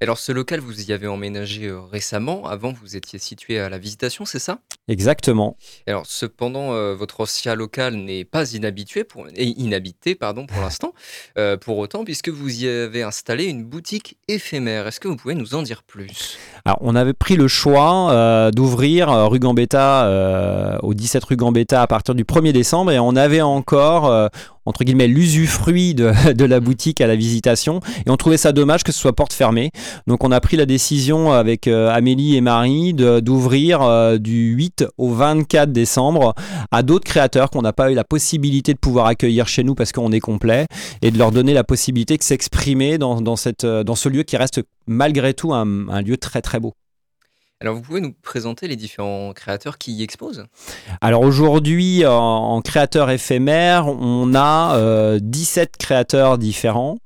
[0.02, 2.46] Alors, ce local, vous y avez emménagé récemment.
[2.48, 4.60] Avant, vous étiez situé à la Visitation, c'est ça?
[4.90, 5.56] Exactement.
[5.86, 10.94] Alors, cependant, euh, votre ancien local n'est pas inhabitué pour, inhabité pardon, pour l'instant.
[11.38, 14.88] Euh, pour autant, puisque vous y avez installé une boutique éphémère.
[14.88, 16.40] Est-ce que vous pouvez nous en dire plus?
[16.66, 21.88] Alors, on avait pris le choix euh, d'ouvrir rue Gambetta au 17 rue Gambetta à
[21.88, 24.30] partir du 1er décembre et on avait encore
[24.70, 28.92] entre guillemets l'usufruit de, la boutique à la visitation et on trouvait ça dommage que
[28.92, 29.72] ce soit porte fermée.
[30.08, 34.86] Donc on a pris la décision avec euh, Amélie et Marie d'ouvrir euh, du 8
[34.98, 36.36] au 24 décembre
[36.72, 39.92] à d'autres créateurs qu'on n'a pas eu la possibilité de pouvoir accueillir chez nous parce
[39.92, 40.68] qu'on est complet
[41.02, 44.62] et de leur donner la possibilité de s'exprimer dans, dans, euh, ce lieu qui reste
[44.88, 46.74] malgré tout un lieu très très beau.
[47.62, 50.46] Alors, vous pouvez nous présenter les différents créateurs qui y exposent?
[51.02, 57.00] Alors aujourd'hui, en, en créateur éphémère, on a euh, 17 créateurs différents.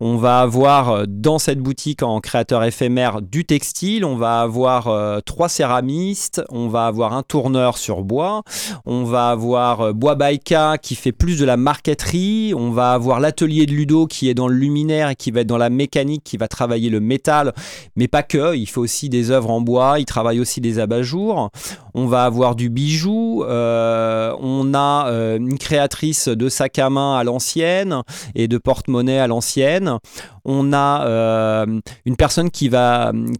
[0.00, 4.88] On va avoir euh, dans cette boutique en créateur éphémère du textile, on va avoir
[4.88, 8.42] euh, trois céramistes, on va avoir un tourneur sur bois,
[8.86, 13.20] on va avoir euh, Bois Baïka qui fait plus de la marqueterie, on va avoir
[13.20, 16.24] l'atelier de Ludo qui est dans le luminaire et qui va être dans la mécanique,
[16.24, 17.54] qui va travailler le métal,
[17.94, 21.50] mais pas que, il fait aussi des œuvres en bois, il travaille aussi des abat-jours.
[21.94, 23.44] On va avoir du bijou.
[23.44, 28.02] euh, on a euh, une créatrice de sac à main à l'ancienne
[28.34, 29.98] et de porte-monnaie à l'ancienne.
[30.44, 32.70] On a euh, une personne qui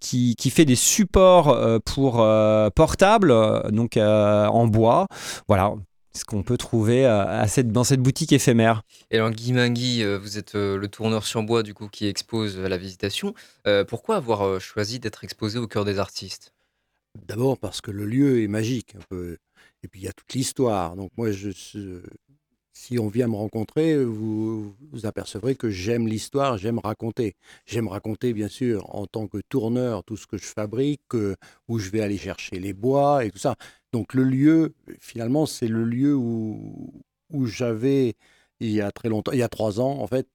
[0.00, 2.26] qui, fait des supports pour
[2.74, 3.34] portables,
[3.70, 5.06] donc en bois.
[5.48, 5.74] Voilà
[6.12, 8.82] ce qu'on peut trouver à cette, dans cette boutique éphémère.
[9.10, 12.06] Et alors, Guy Mingui, euh, vous êtes euh, le tourneur sur bois, du coup, qui
[12.06, 13.34] expose à la Visitation.
[13.66, 16.52] Euh, pourquoi avoir choisi d'être exposé au cœur des artistes?
[17.26, 19.36] D'abord parce que le lieu est magique un peu.
[19.82, 20.94] Et puis il y a toute l'histoire.
[20.96, 21.50] Donc moi, je,
[22.72, 27.34] si on vient me rencontrer, vous vous apercevrez que j'aime l'histoire, j'aime raconter.
[27.66, 31.14] J'aime raconter, bien sûr, en tant que tourneur, tout ce que je fabrique,
[31.68, 33.56] où je vais aller chercher les bois et tout ça.
[33.92, 36.92] Donc le lieu, finalement, c'est le lieu où,
[37.30, 38.14] où j'avais,
[38.60, 40.26] il y a très longtemps, il y a trois ans, en fait,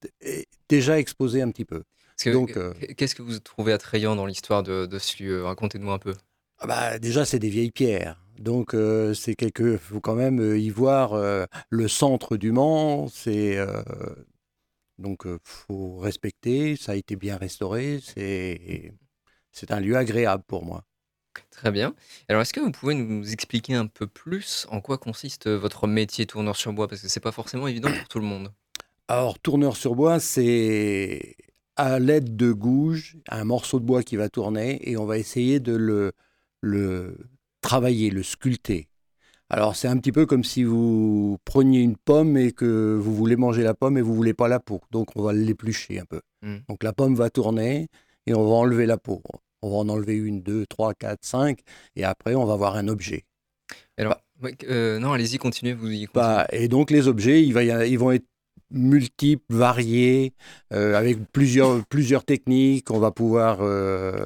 [0.70, 1.84] déjà exposé un petit peu.
[2.26, 5.44] Euh, Qu'est-ce que vous trouvez attrayant dans l'histoire de, de ce lieu?
[5.44, 6.14] Racontez-nous un peu.
[6.60, 8.22] Ah bah, déjà, c'est des vieilles pierres.
[8.40, 9.78] Donc, euh, c'est quelque.
[9.78, 13.08] faut quand même euh, y voir euh, le centre du Mans.
[13.08, 13.58] C'est.
[14.98, 16.76] donc, faut respecter.
[16.76, 18.00] Ça a été bien restauré.
[18.02, 18.94] C'est.
[19.52, 20.84] C'est un lieu agréable pour moi.
[21.52, 21.94] Très bien.
[22.28, 26.26] Alors, est-ce que vous pouvez nous expliquer un peu plus en quoi consiste votre métier
[26.26, 26.88] tourneur sur bois?
[26.88, 28.52] Parce que c'est pas forcément évident pour tout le monde.
[29.08, 31.36] Alors, tourneur sur bois, c'est
[31.76, 35.60] à l'aide de gouges, un morceau de bois qui va tourner et on va essayer
[35.60, 36.14] de le,
[36.62, 37.18] le
[37.62, 38.88] travailler, le sculpter.
[39.50, 43.36] Alors, c'est un petit peu comme si vous preniez une pomme et que vous voulez
[43.36, 44.82] manger la pomme et vous voulez pas la peau.
[44.92, 46.22] Donc, on va l'éplucher un peu.
[46.42, 46.58] Mm.
[46.68, 47.88] Donc, la pomme va tourner
[48.26, 49.22] et on va enlever la peau.
[49.62, 51.60] On va en enlever une, deux, trois, quatre, cinq
[51.96, 53.24] et après, on va avoir un objet.
[53.98, 54.18] Alors,
[54.66, 56.12] euh, non, allez-y, continuez, vous y continuez.
[56.14, 58.26] Bah, et donc les objets, il va y a- ils vont être
[58.72, 60.34] multiples, variés,
[60.74, 62.92] euh, avec plusieurs, plusieurs techniques.
[62.92, 64.26] On va pouvoir euh,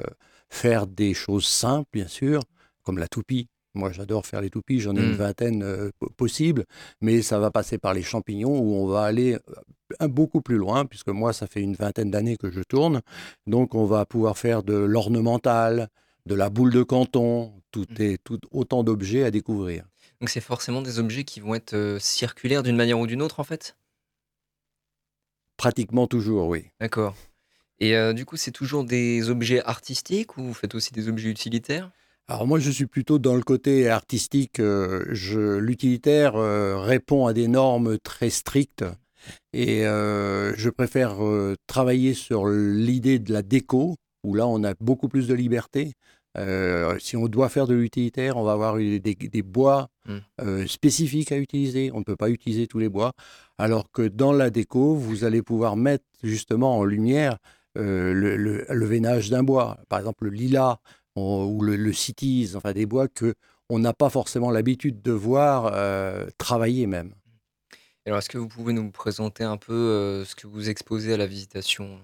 [0.49, 2.41] faire des choses simples, bien sûr,
[2.83, 3.47] comme la toupie.
[3.75, 5.11] Moi, j'adore faire les toupies, j'en ai Mm.
[5.11, 6.65] une vingtaine euh, po- possibles,
[7.01, 9.39] mais ça va passer par les champignons où on va aller euh,
[9.99, 13.01] un- beaucoup plus loin, puisque moi, ça fait une vingtaine d'années que je tourne.
[13.47, 15.89] Donc, on va pouvoir faire de l'ornemental,
[16.25, 18.01] de la boule de canton, tout Mm.
[18.01, 19.85] est tout, autant d'objets à découvrir.
[20.19, 23.39] Donc, c'est forcément des objets qui vont être euh, circulaires d'une manière ou d'une autre,
[23.39, 23.75] en fait?
[25.57, 26.65] Pratiquement toujours, oui.
[26.79, 27.15] D'accord.
[27.79, 31.29] Et euh, du coup, c'est toujours des objets artistiques ou vous faites aussi des objets
[31.29, 31.91] utilitaires?
[32.31, 34.59] Alors moi, je suis plutôt dans le côté artistique.
[34.59, 38.85] euh, je, l'utilitaire euh, répond à des normes très strictes
[39.51, 41.17] et euh, je préfère
[41.65, 45.93] travailler sur l'idée de la déco, où là, on a beaucoup plus de liberté.
[46.37, 50.17] Euh, si on doit faire de l'utilitaire, on va avoir des, bois Mm.
[50.41, 51.91] euh, spécifiques à utiliser.
[51.93, 53.11] On ne peut pas utiliser tous les bois.
[53.57, 57.37] Alors que dans la déco, vous allez pouvoir mettre justement en lumière
[57.77, 59.77] euh, le, le- le veinage d'un bois.
[59.89, 60.77] Par exemple, le lilas
[61.19, 63.35] on- ou le, le cities, enfin des bois que
[63.69, 67.13] on n'a pas forcément l'habitude de voir euh, travailler même.
[68.05, 71.17] Alors, est-ce que vous pouvez nous présenter un peu euh, ce que vous exposez à
[71.17, 72.01] la visitation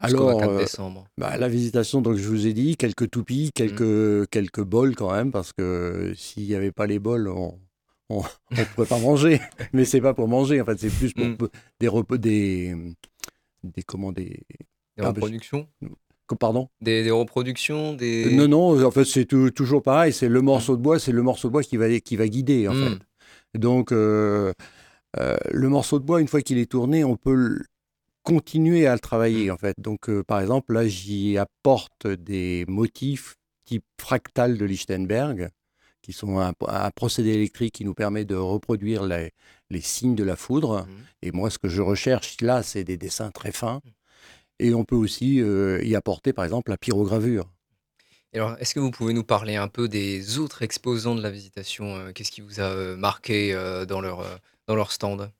[0.00, 1.08] jusqu'au Alors, 24 euh, décembre?
[1.16, 5.32] bah, la visitation, donc je vous ai dit, quelques toupies, quelques, quelques bols quand même,
[5.32, 7.58] parce que s'il n'y avait pas les bols, on
[8.10, 8.22] on
[8.56, 9.40] ne pourrait pas manger.
[9.74, 11.36] Mais c'est pas pour manger, en fait, c'est plus pour Mm.
[11.36, 11.50] peu-
[11.80, 12.74] des repas, des,
[13.64, 14.44] des comment des,
[14.96, 15.68] Des reproductions?
[16.36, 16.68] Pardon.
[16.80, 18.26] des, des reproductions des...
[18.26, 20.12] Euh, Non, non, en fait, c'est tou- toujours pareil.
[20.12, 22.68] C'est le morceau de bois, c'est le morceau de bois qui va, qui va guider,
[22.68, 22.88] en Mm.
[23.54, 23.58] fait.
[23.58, 24.52] Donc, euh,
[25.18, 27.58] euh, le morceau de bois, une fois qu'il est tourné, on peut
[28.22, 29.74] continuer à le travailler, en fait.
[29.78, 35.48] Donc, par exemple, là, j'y apporte des motifs type fractal de Lichtenberg,
[36.02, 39.30] qui sont un, un procédé électrique qui nous permet de reproduire les,
[39.70, 40.86] les signes de la foudre.
[40.86, 40.94] Mhm.
[41.22, 43.80] Et moi, ce que je recherche là, c'est des dessins très fins.
[44.58, 47.50] Et on peut aussi euh, y apporter, par exemple, la pyrogravure.
[48.32, 51.94] Alors, est-ce que vous pouvez nous parler un peu des autres exposants de la visitation
[51.96, 53.52] euh, Qu'est-ce qui vous a euh, marqué
[53.86, 55.30] dans, leur, dans leur stand?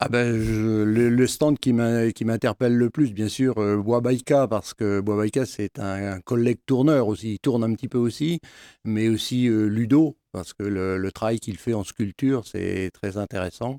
[0.00, 3.76] Ah ben, je- le, le stand qui m'in- qui m'interpelle le plus, bien sûr, euh,
[3.80, 7.72] Bois Baïka, parce que Bois Baïka, c'est un, un collègue tourneur aussi, il tourne un
[7.74, 8.40] petit peu aussi,
[8.84, 13.16] mais aussi euh, Ludo, parce que le, le travail qu'il fait en sculpture, c'est très
[13.16, 13.78] intéressant.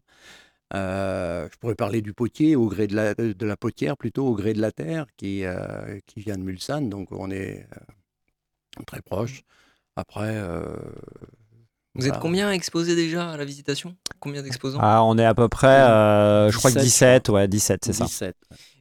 [0.76, 4.36] Euh, je pourrais parler du potier, au gré de la, de la potière plutôt, au
[4.36, 7.66] gré de la terre, qui, euh, qui vient de Mulsanne, donc on est
[8.80, 9.44] euh, très proche.
[9.96, 10.76] Après, euh,
[11.94, 12.20] Vous êtes voilà.
[12.20, 13.96] combien exposés déjà à la visitation?
[14.20, 14.80] Combien d'exposants?
[14.82, 17.94] Ah, on est à peu près, euh, je crois que 17, 17, ouais, 17, c'est
[17.94, 18.06] ça.
[18.06, 18.36] 17.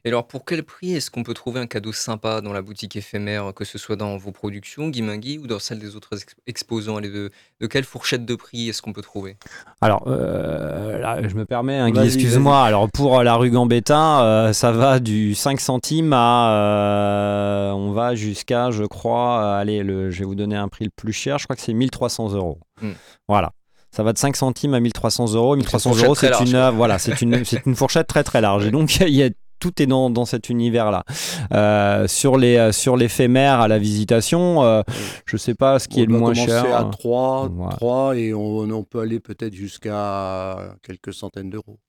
[0.05, 2.95] Et alors, pour quel prix est-ce qu'on peut trouver un cadeau sympa dans la boutique
[2.95, 6.35] éphémère, que ce soit dans vos productions, Guy Mingui, ou dans celle des autres ex-
[6.45, 6.97] exposants?
[6.97, 9.35] Allez, de, de quelle fourchette de prix est-ce qu'on peut trouver?
[9.81, 12.63] Alors, euh, là, je me permets, hein, Guy, Vas-y, excuse-moi.
[12.63, 16.51] Alors, pour euh, la rue Gambetta, euh, ça va du 5 centimes à.
[16.53, 20.85] euh, on va jusqu'à, je crois, euh, allez, le, je vais vous donner un prix
[20.85, 22.59] le plus cher, je crois que c'est 1300 euros.
[22.79, 22.91] Hmm.
[23.27, 23.51] Voilà.
[23.89, 25.55] Ça va de 5 centimes à 1300 euros.
[25.55, 28.65] 1300 fourchette euros, c'est une, voilà, c'est une, c'est une fourchette très très large.
[28.67, 29.29] Et donc, il y a,
[29.65, 31.03] tout est dans, dans cet univers-là.
[31.51, 34.83] Euh, sur les euh, sur l'éphémère à la visitation, euh,
[35.25, 36.75] je sais pas ce qui on est le moins commencer cher.
[36.75, 37.69] à 3, Ouais.
[37.71, 41.79] 3 et on, on peut aller peut-être jusqu'à quelques centaines d'euros.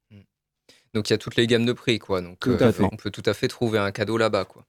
[0.95, 2.23] Donc, il y a toutes les gammes de prix, quoi.
[2.23, 2.83] Donc, Tout à fait.
[2.91, 4.65] on peut tout à fait trouver un cadeau là-bas, quoi.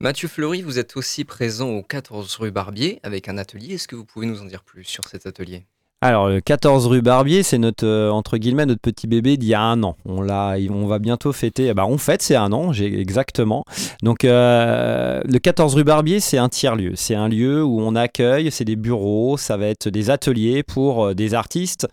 [0.00, 3.74] Mathieu Fleury, vous êtes aussi présent au 14 rue Barbier avec un atelier.
[3.74, 5.66] Est-ce que vous pouvez nous en dire plus sur cet atelier?
[6.02, 9.54] Alors, le 14 rue Barbier, c'est notre, euh, entre guillemets, notre petit bébé d'il y
[9.54, 9.96] a un an.
[10.06, 11.74] On, l'a, on va bientôt fêter.
[11.74, 13.66] Bah, on fête, c'est un an, j'ai, exactement.
[14.02, 16.92] Donc, euh, le 14 rue Barbier, c'est un tiers-lieu.
[16.94, 21.04] C'est un lieu où on accueille, c'est des bureaux, ça va être des ateliers pour
[21.04, 21.86] euh, des artistes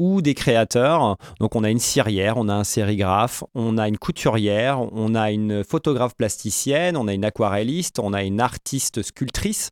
[0.00, 1.18] ou des créateurs.
[1.40, 5.30] Donc on a une cirière, on a un sérigraphe, on a une couturière, on a
[5.30, 9.68] une photographe plasticienne, on a une aquarelliste, on a une artiste sculptrice.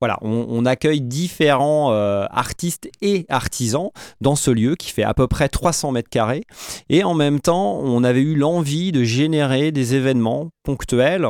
[0.00, 5.12] Voilà, on, on accueille différents euh, artistes et artisans dans ce lieu qui fait à
[5.12, 6.44] peu près 300 mètres carrés.
[6.88, 11.26] Et en même temps, on avait eu l'envie de générer des événements ponctuels.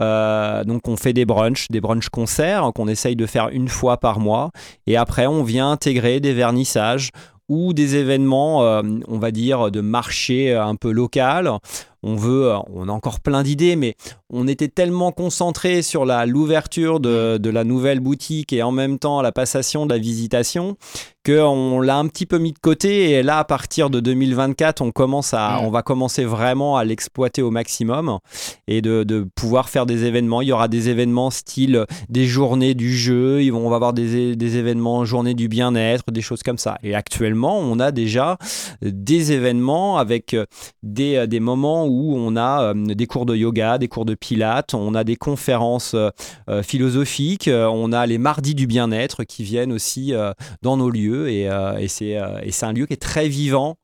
[0.00, 3.96] Euh, donc on fait des brunchs, des brunchs concerts qu'on essaye de faire une fois
[3.96, 4.50] par mois.
[4.86, 7.10] Et après, on vient intégrer des vernissages
[7.48, 11.50] ou des événements, euh, on va dire, de marché un peu local.
[12.02, 13.96] On veut, euh, on a encore plein d'idées, mais
[14.30, 18.98] on était tellement concentré sur la l'ouverture de, de la nouvelle boutique et en même
[18.98, 20.76] temps la passation de la visitation
[21.28, 23.10] qu'on l'a un petit peu mis de côté.
[23.10, 27.42] Et là, à partir de 2024, on commence à, on va commencer vraiment à l'exploiter
[27.42, 28.18] au maximum
[28.66, 30.40] et de, de pouvoir faire des événements.
[30.40, 33.92] Il y aura des événements style des journées du jeu, ils vont, on va avoir
[33.92, 36.78] des, des événements journées du bien-être, des choses comme ça.
[36.82, 38.38] Et actuellement, on a déjà
[38.80, 40.34] des événements avec
[40.82, 44.74] des, des moments où on a euh, des cours de yoga, des cours de pilates,
[44.74, 46.10] on a des conférences euh,
[46.48, 50.12] euh, philosophiques, euh, on a les mardis du bien-être qui viennent aussi
[50.62, 51.48] dans nos lieux et,
[51.78, 53.76] et c'est un lieu qui est très vivant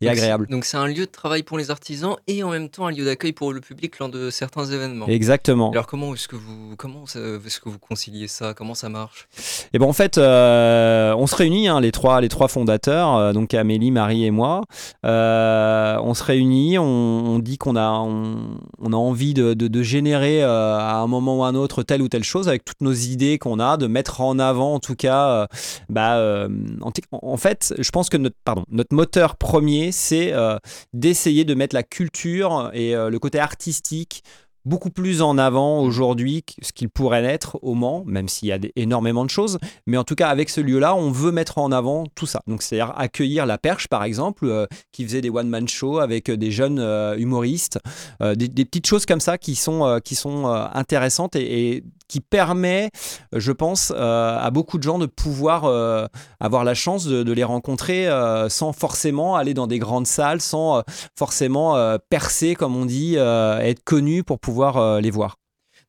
[0.00, 0.46] et Donc, agréable.
[0.48, 3.04] Donc c'est un lieu de travail pour les artisans et en même temps un lieu
[3.04, 5.06] d'accueil pour le public lors de certains événements.
[5.06, 5.70] Exactement.
[5.72, 8.54] Alors comment est-ce que vous comment est-ce que vous conciliez ça?
[8.54, 9.28] Comment ça marche?
[9.72, 13.32] Et ben en fait, euh, on se réunit, hein, les trois, les trois fondateurs, euh,
[13.32, 14.62] donc Amélie, Marie et moi.
[15.04, 19.68] Euh, on se réunit, on, on dit qu'on a, on, on a envie de, de-
[19.68, 22.80] de générer à un moment ou à un autre telle ou telle chose avec toutes
[22.80, 25.46] nos idées qu'on a, de mettre en avant en tout cas.
[25.88, 26.48] bah,
[26.80, 30.58] en, en fait, je pense que notre, pardon, notre moteur premier, c'est euh,
[30.92, 34.22] d'essayer de mettre la culture et euh, le côté artistique
[34.64, 38.52] beaucoup plus en avant aujourd'hui que ce qu'il pourrait l'être au Mans, même s'il y
[38.52, 39.58] a énormément de choses.
[39.86, 42.42] Mais en tout cas, avec ce lieu-là, on veut mettre en avant tout ça.
[42.46, 46.50] Donc, c'est-à-dire accueillir la Perche, par exemple, euh, qui faisait des one-man shows avec des
[46.50, 47.78] jeunes euh, humoristes,
[48.22, 52.20] euh, des, des petites choses comme ça qui sont, qui sont intéressantes et, et qui
[52.20, 52.90] permet,
[53.34, 56.06] euh, je pense, euh, à beaucoup de gens de pouvoir euh,
[56.40, 60.40] avoir la chance de, de les rencontrer euh, sans forcément aller dans des grandes salles,
[60.40, 60.82] sans
[61.16, 61.76] forcément
[62.08, 65.36] percer, comme on dit, être connu pour pouvoir les voir.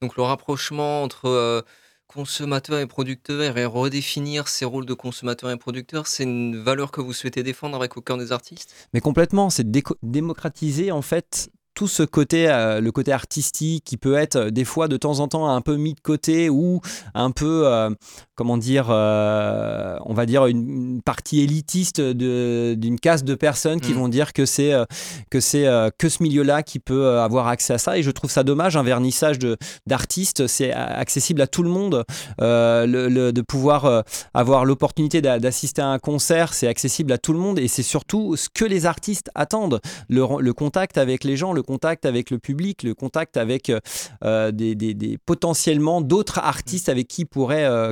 [0.02, 1.64] Donc le rapprochement entre
[2.08, 7.02] consommateurs et producteurs et redéfinir ces rôles de consommateurs et producteurs, c'est une valeur que
[7.02, 8.74] vous souhaitez défendre avec au cœur des artistes?
[8.94, 11.50] Mais complètement, c'est de démocratiser en fait
[11.82, 15.20] tout ce côté, euh, le côté artistique qui peut être euh, des fois de temps
[15.20, 16.80] en temps un peu mis de côté ou
[17.16, 17.90] un peu, euh,
[18.42, 23.92] comment dire, euh, on va dire une, une partie élitiste d'une caste de personnes qui
[23.92, 23.98] Mm.
[23.98, 24.86] vont dire que c'est euh,
[25.30, 28.00] que c'est euh, que ce milieu-là qui peut avoir accès à ça.
[28.00, 32.04] Et je trouve ça dommage, un vernissage de d'artistes, c'est accessible à tout le monde.
[32.42, 37.20] Euh, le- le- de pouvoir avoir l'opportunité d'a- d'assister à un concert, c'est accessible à
[37.20, 39.80] tout le monde et c'est surtout ce que les artistes attendent.
[40.10, 43.72] Le, contact avec les gens, le contact avec le public, le contact avec
[44.24, 47.92] euh, des, des- des- potentiellement d'autres artistes avec qui ils pourraient euh,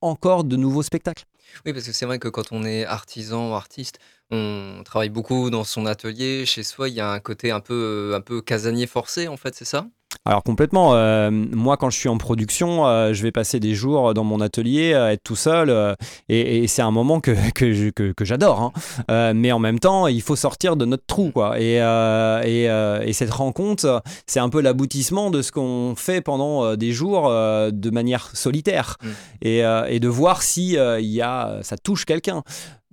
[0.00, 1.24] encore de nouveaux spectacles.
[1.64, 3.98] Oui, parce que c'est vrai que quand on est artisan ou artiste,
[4.30, 8.12] on travaille beaucoup dans son atelier, chez soi, il y a un côté un peu,
[8.14, 9.86] un peu casanier forcé, en fait, c'est ça?
[10.26, 14.14] Alors complètement, euh, moi quand je suis en production, euh, je vais passer des jours
[14.14, 15.96] dans mon atelier, euh, être tout seul,
[16.30, 18.72] et, et c'est un moment que, que, je- que- que j'adore.
[19.08, 19.32] hein.
[19.34, 21.30] Mais en même temps, il faut sortir de notre trou.
[21.30, 21.60] Quoi.
[21.60, 22.64] Et, et,
[23.08, 27.90] et cette rencontre, c'est un peu l'aboutissement de ce qu'on fait pendant des jours de
[27.90, 28.96] manière solitaire.
[29.02, 29.08] Mm.
[29.42, 32.42] Et, de voir si il y a, ça touche quelqu'un.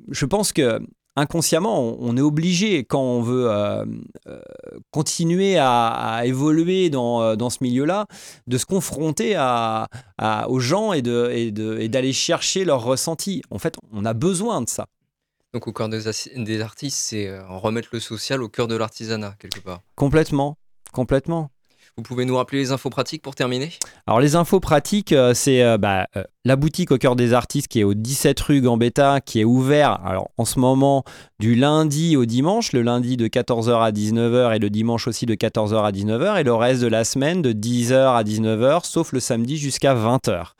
[0.10, 0.80] Je pense que
[1.16, 3.86] inconsciemment, on, on est obligé quand on veut euh,
[4.28, 4.40] euh,
[4.92, 8.08] continuer à, à évoluer dans, euh, dans ce milieu-là,
[8.48, 9.88] de se confronter à,
[10.18, 13.42] à- aux gens et de- et de- et d'aller chercher leurs ressentis.
[13.52, 14.88] En fait, on a besoin de ça.
[15.54, 16.00] Donc au cœur des,
[16.38, 19.82] des artistes, c'est remettre le social au cœur de l'artisanat, quelque part.
[19.96, 20.58] Complètement.
[20.94, 21.52] Complètement.
[22.02, 23.70] Vous pouvez nous rappeler les infos pratiques pour terminer?
[24.08, 27.68] Alors les infos pratiques, euh, c'est euh, bah, euh, la boutique au cœur des artistes
[27.68, 31.04] qui est au 17 rue Gambetta, qui est ouvert alors en ce moment
[31.40, 35.36] du lundi au dimanche, le lundi de 14h à 19h et le dimanche aussi de
[35.36, 39.20] 14h à 19h et le reste de la semaine de 10h à 19h, sauf le
[39.20, 40.54] samedi jusqu'à 20h.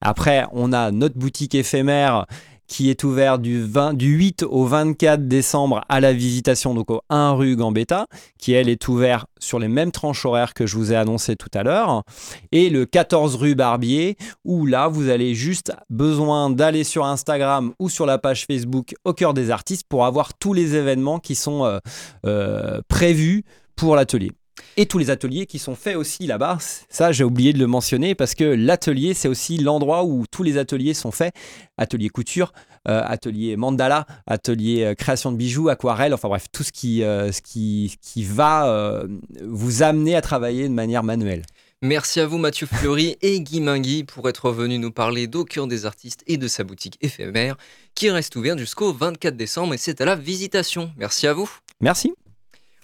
[0.00, 2.26] Après, on a notre boutique éphémère
[2.70, 7.02] qui est ouvert du, 20 du 8 au 24 décembre à la visitation, donc au
[7.10, 8.06] 1 rue Gambetta,
[8.38, 11.48] qui elle est ouvert sur les mêmes tranches horaires que je vous ai annoncé tout
[11.52, 12.04] à l'heure
[12.52, 17.88] et le 14 rue Barbier, où là, vous avez juste besoin d'aller sur Instagram ou
[17.90, 21.64] sur la page Facebook au cœur des artistes pour avoir tous les événements qui sont
[21.64, 21.78] euh,
[22.24, 23.42] euh, prévus
[23.74, 24.30] pour l'atelier.
[24.76, 26.58] Et tous les ateliers qui sont faits aussi là-bas.
[26.88, 30.58] Ça, j'ai oublié de le mentionner parce que l'atelier, c'est aussi l'endroit où tous les
[30.58, 31.34] ateliers sont faits.
[31.76, 32.52] Atelier couture,
[32.88, 37.32] euh, atelier mandala, atelier euh, création de bijoux, aquarelle, enfin bref, tout ce qui, euh,
[37.32, 39.06] ce qui, qui va euh,
[39.42, 41.42] vous amener à travailler de manière manuelle.
[41.82, 45.66] Merci à vous Mathieu Fleury et Guy Mingui pour être venus nous parler d'Au cœur
[45.66, 47.56] des artistes et de sa boutique éphémère
[47.94, 50.92] qui reste ouverte jusqu'au 24 décembre et c'est à la visitation.
[50.98, 51.50] Merci à vous.
[51.80, 52.12] Merci.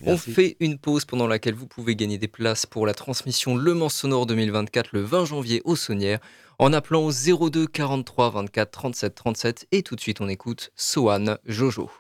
[0.05, 3.75] On fait une pause pendant laquelle vous pouvez gagner des places pour la transmission Le
[3.75, 6.19] Mans Sonore 2024 le 20 janvier au Saunière
[6.59, 11.37] en appelant au 02 43 24 37 37 et tout de suite on écoute Sohan.
[11.47, 11.91] Jojo.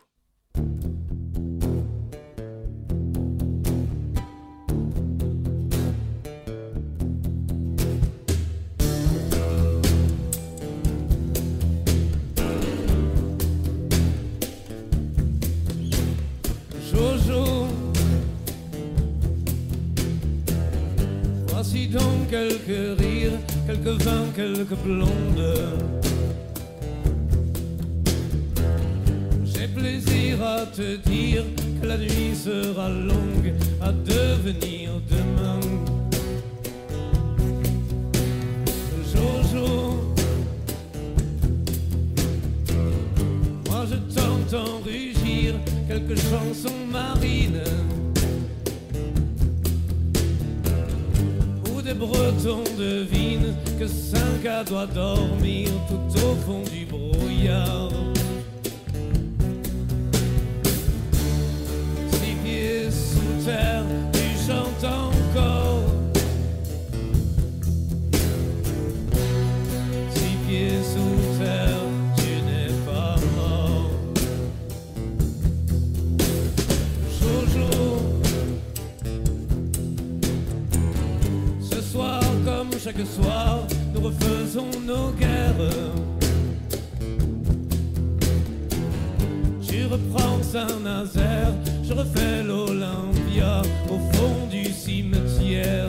[21.88, 25.78] Voici donc quelques rires, quelques vins, quelques blondes.
[29.44, 31.44] J'ai plaisir à te dire
[31.80, 35.60] que la nuit sera longue à devenir demain.
[39.12, 40.14] Jojo.
[43.68, 45.54] Moi je t'entends rugir
[45.88, 47.62] quelques chansons marines
[51.98, 57.90] bretons devinent que cinq doit dormir tout au fond du brouillard.
[62.10, 63.84] Six pieds sous terre,
[82.86, 85.72] chaque soir, nous refaisons nos guerres.
[89.60, 95.88] Tu reprends Saint-Nazaire, je refais l'Olympia au fond du cimetière.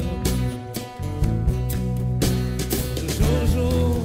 [3.20, 4.00] Jojo.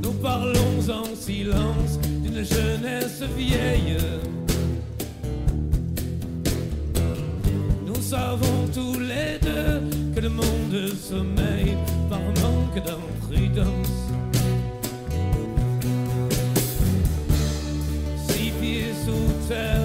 [0.00, 3.96] Nous parlons en silence d'une jeunesse vieille.
[8.04, 9.80] Savons tous les deux
[10.14, 11.76] que le monde sommeille
[12.10, 13.96] par manque d'imprudence.
[18.28, 19.83] Six pieds sous terre,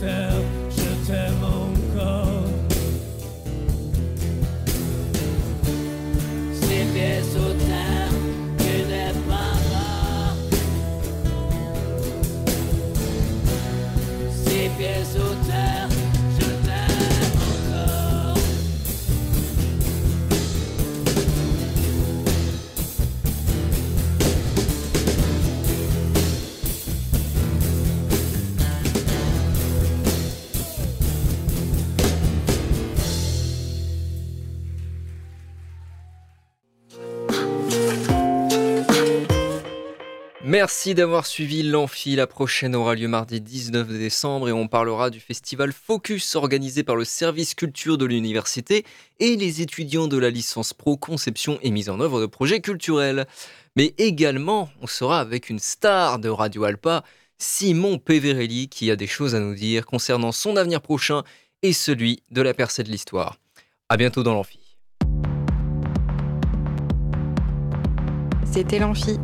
[0.00, 0.27] sous
[40.60, 42.16] Merci d'avoir suivi l'Amphi.
[42.16, 46.96] La prochaine aura lieu mardi 19 décembre et on parlera du festival Focus organisé par
[46.96, 48.84] le service culture de l'université
[49.20, 53.28] et les étudiants de la licence pro conception et mise en œuvre de projets culturels.
[53.76, 57.04] Mais également, on sera avec une star de Radio Alpa,
[57.38, 61.22] Simon Peverelli, qui a des choses à nous dire concernant son avenir prochain
[61.62, 63.36] et celui de la percée de l'histoire.
[63.88, 64.58] À bientôt dans l'Amphi.
[68.44, 69.20] C'était l'Amphi,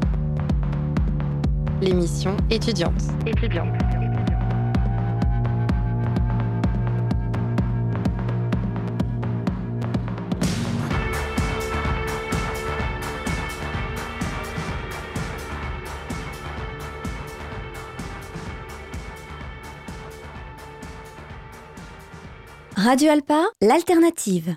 [1.84, 2.94] l'émission étudiante.
[3.26, 3.68] étudiante.
[22.76, 24.52] Radio Alpa, l'alternative.